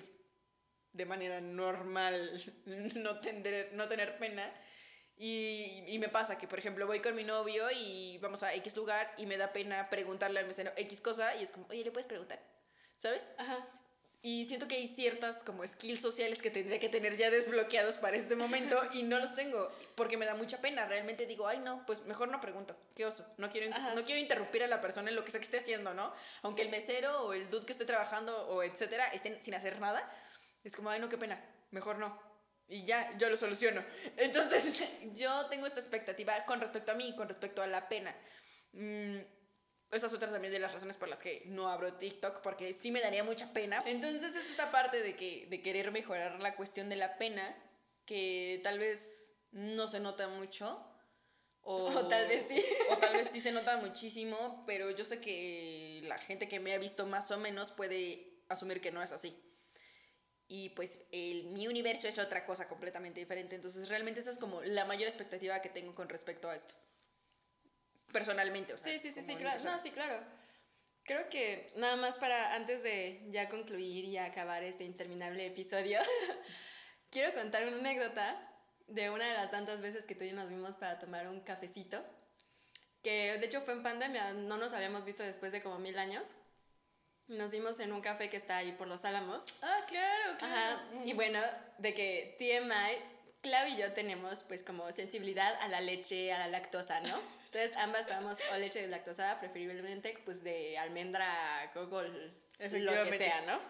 [0.93, 2.43] de manera normal
[2.97, 4.43] no, tender, no tener pena.
[5.17, 8.77] Y, y, me pasa que, por ejemplo, voy con mi novio y vamos a X
[8.77, 11.93] lugar y me da pena preguntarle al mesero X cosa y es como, oye, ¿le
[11.93, 12.43] puedes preguntar?
[12.97, 13.33] ¿Sabes?
[13.39, 13.65] Ajá.
[14.25, 18.17] Y siento que hay ciertas como skills sociales que tendría que tener ya desbloqueados para
[18.17, 20.87] este momento y no los tengo porque me da mucha pena.
[20.87, 22.77] Realmente digo, ay no, pues mejor no pregunto.
[22.95, 23.27] Qué oso.
[23.39, 25.93] No quiero, no quiero interrumpir a la persona en lo que sea que esté haciendo,
[25.95, 26.15] ¿no?
[26.43, 30.09] Aunque el mesero o el dude que esté trabajando o etcétera estén sin hacer nada.
[30.63, 31.45] Es como, ay no, qué pena.
[31.73, 32.17] Mejor no.
[32.69, 33.85] Y ya, yo lo soluciono.
[34.17, 38.15] Entonces, yo tengo esta expectativa con respecto a mí, con respecto a la pena.
[38.73, 39.19] Mm,
[39.93, 42.91] esa es otra también de las razones por las que no abro TikTok, porque sí
[42.91, 43.83] me daría mucha pena.
[43.87, 47.43] Entonces es esta parte de, que, de querer mejorar la cuestión de la pena,
[48.07, 50.83] que tal vez no se nota mucho.
[51.61, 52.65] O, o, tal vez sí.
[52.91, 56.73] O tal vez sí se nota muchísimo, pero yo sé que la gente que me
[56.73, 59.37] ha visto más o menos puede asumir que no es así.
[60.49, 63.57] Y pues el, mi universo es otra cosa completamente diferente.
[63.57, 66.75] Entonces realmente esa es como la mayor expectativa que tengo con respecto a esto
[68.13, 68.75] personalmente.
[68.75, 69.63] O sea, sí, sí, sí, sí, claro.
[69.65, 70.17] No, sí, claro.
[71.05, 75.99] Creo que nada más para antes de ya concluir y acabar este interminable episodio,
[77.11, 78.49] quiero contar una anécdota
[78.87, 81.41] de una de las tantas veces que tú y yo nos vimos para tomar un
[81.41, 82.03] cafecito,
[83.03, 86.35] que de hecho fue en pandemia, no nos habíamos visto después de como mil años.
[87.29, 89.45] Nos vimos en un café que está ahí por los Álamos.
[89.63, 90.55] Ah, claro, claro.
[90.55, 91.05] Ajá.
[91.05, 91.41] Y bueno,
[91.79, 96.49] de que TMI, Clau y yo tenemos pues como sensibilidad a la leche, a la
[96.49, 97.19] lactosa, ¿no?
[97.53, 103.61] Entonces ambas tomamos o leche deslactosada, preferiblemente pues de almendra, coco, lo que sea, ¿no?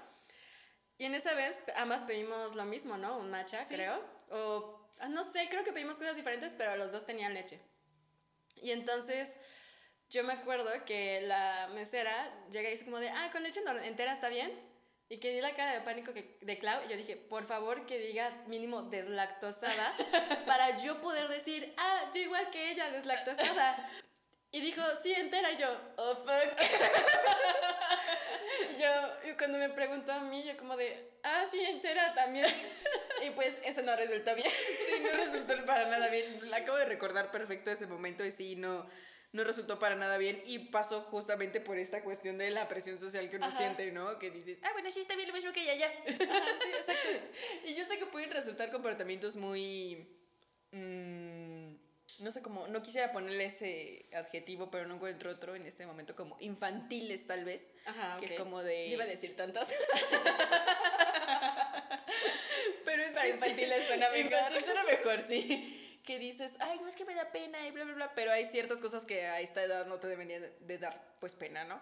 [0.99, 3.18] Y en esa vez ambas pedimos lo mismo, ¿no?
[3.18, 4.01] Un matcha, creo.
[4.30, 7.61] O ah, no sé, creo que pedimos cosas diferentes, pero los dos tenían leche.
[8.62, 9.35] Y entonces
[10.11, 12.14] yo me acuerdo que la mesera
[12.53, 14.53] llega y dice como de, ah, con leche entera está bien.
[15.13, 17.85] Y que di la cara de pánico que, de Clau y yo dije, por favor
[17.85, 19.93] que diga mínimo deslactosada
[20.47, 23.91] para yo poder decir, ah, yo igual que ella, deslactosada.
[24.53, 25.53] Y dijo, sí, entera.
[25.53, 26.31] Y yo, oh, fuck.
[28.71, 32.47] y yo, y cuando me preguntó a mí, yo como de, ah, sí, entera también.
[33.23, 34.49] y pues eso no resultó bien.
[34.49, 36.25] sí, no resultó para nada bien.
[36.51, 38.87] La acabo de recordar perfecto ese momento y sí, no
[39.33, 43.30] no resultó para nada bien y pasó justamente por esta cuestión de la presión social
[43.30, 44.18] que uno siente, ¿no?
[44.18, 45.91] Que dices, ah, bueno, sí, está bien lo mismo que ella ya.
[46.07, 47.09] sí, exacto.
[47.66, 50.07] y yo sé que pueden resultar comportamientos muy...
[50.72, 51.76] Mm,
[52.18, 56.14] no sé cómo, no quisiera ponerle ese adjetivo, pero no encuentro otro en este momento,
[56.14, 57.72] como infantiles tal vez.
[57.87, 58.89] Ajá, Que es como de...
[58.89, 59.66] Yo iba a decir tantos.
[62.85, 63.12] pero es...
[63.12, 64.26] Para infantiles suena mejor.
[64.26, 67.84] Infantil suena mejor, sí que dices, ay, no es que me da pena y bla,
[67.84, 71.16] bla, bla, pero hay ciertas cosas que a esta edad no te deberían de dar,
[71.20, 71.80] pues, pena, ¿no?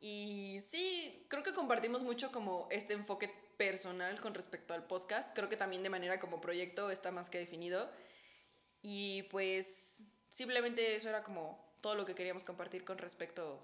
[0.00, 3.28] Y sí, creo que compartimos mucho como este enfoque
[3.58, 5.34] personal con respecto al podcast.
[5.34, 7.90] Creo que también de manera como proyecto está más que definido.
[8.80, 13.62] Y pues simplemente eso era como todo lo que queríamos compartir con respecto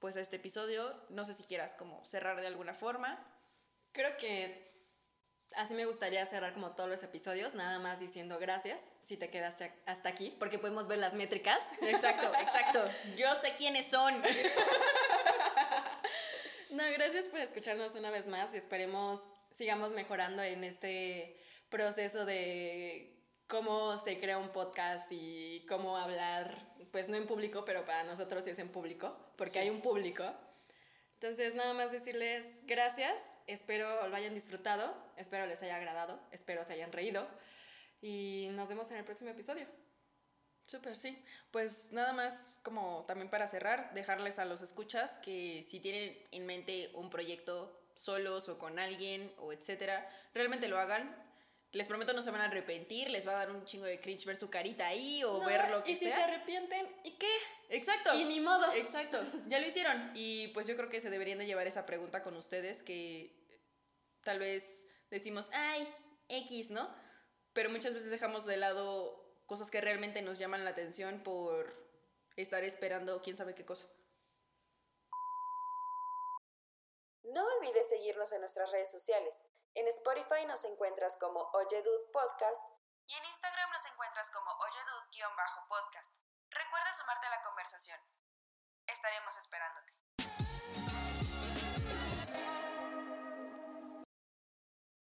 [0.00, 0.92] pues a este episodio.
[1.10, 3.24] No sé si quieras como cerrar de alguna forma.
[3.92, 4.68] Creo que
[5.54, 9.72] Así me gustaría cerrar como todos los episodios, nada más diciendo gracias si te quedaste
[9.86, 11.60] hasta aquí, porque podemos ver las métricas.
[11.82, 12.82] Exacto, exacto.
[13.16, 14.14] Yo sé quiénes son.
[16.70, 21.34] No, gracias por escucharnos una vez más y esperemos sigamos mejorando en este
[21.70, 23.16] proceso de
[23.46, 26.54] cómo se crea un podcast y cómo hablar,
[26.92, 30.24] pues no en público, pero para nosotros sí es en público, porque hay un público.
[31.20, 36.74] Entonces, nada más decirles gracias, espero lo hayan disfrutado, espero les haya agradado, espero se
[36.74, 37.26] hayan reído
[38.02, 39.66] y nos vemos en el próximo episodio.
[40.66, 41.24] Súper, sí.
[41.52, 46.44] Pues nada más como también para cerrar, dejarles a los escuchas que si tienen en
[46.44, 51.25] mente un proyecto solos o con alguien o etcétera, realmente lo hagan.
[51.72, 54.24] Les prometo no se van a arrepentir, les va a dar un chingo de cringe
[54.24, 56.16] ver su carita ahí o ver lo que y si sea.
[56.16, 57.30] se arrepienten, ¿y qué?
[57.70, 58.14] Exacto.
[58.14, 58.72] Y ni modo.
[58.74, 59.20] Exacto.
[59.48, 60.10] Ya lo hicieron.
[60.14, 63.34] Y pues yo creo que se deberían de llevar esa pregunta con ustedes que
[64.22, 65.86] tal vez decimos, ay,
[66.28, 66.88] X, ¿no?
[67.52, 71.72] Pero muchas veces dejamos de lado cosas que realmente nos llaman la atención por
[72.36, 73.86] estar esperando quién sabe qué cosa.
[77.24, 79.36] No olvides seguirnos en nuestras redes sociales.
[79.76, 82.64] En Spotify nos encuentras como Oyedud Podcast
[83.06, 86.14] y en Instagram nos encuentras como Oyedud-podcast.
[86.48, 88.00] Recuerda sumarte a la conversación.
[88.86, 89.92] Estaremos esperándote.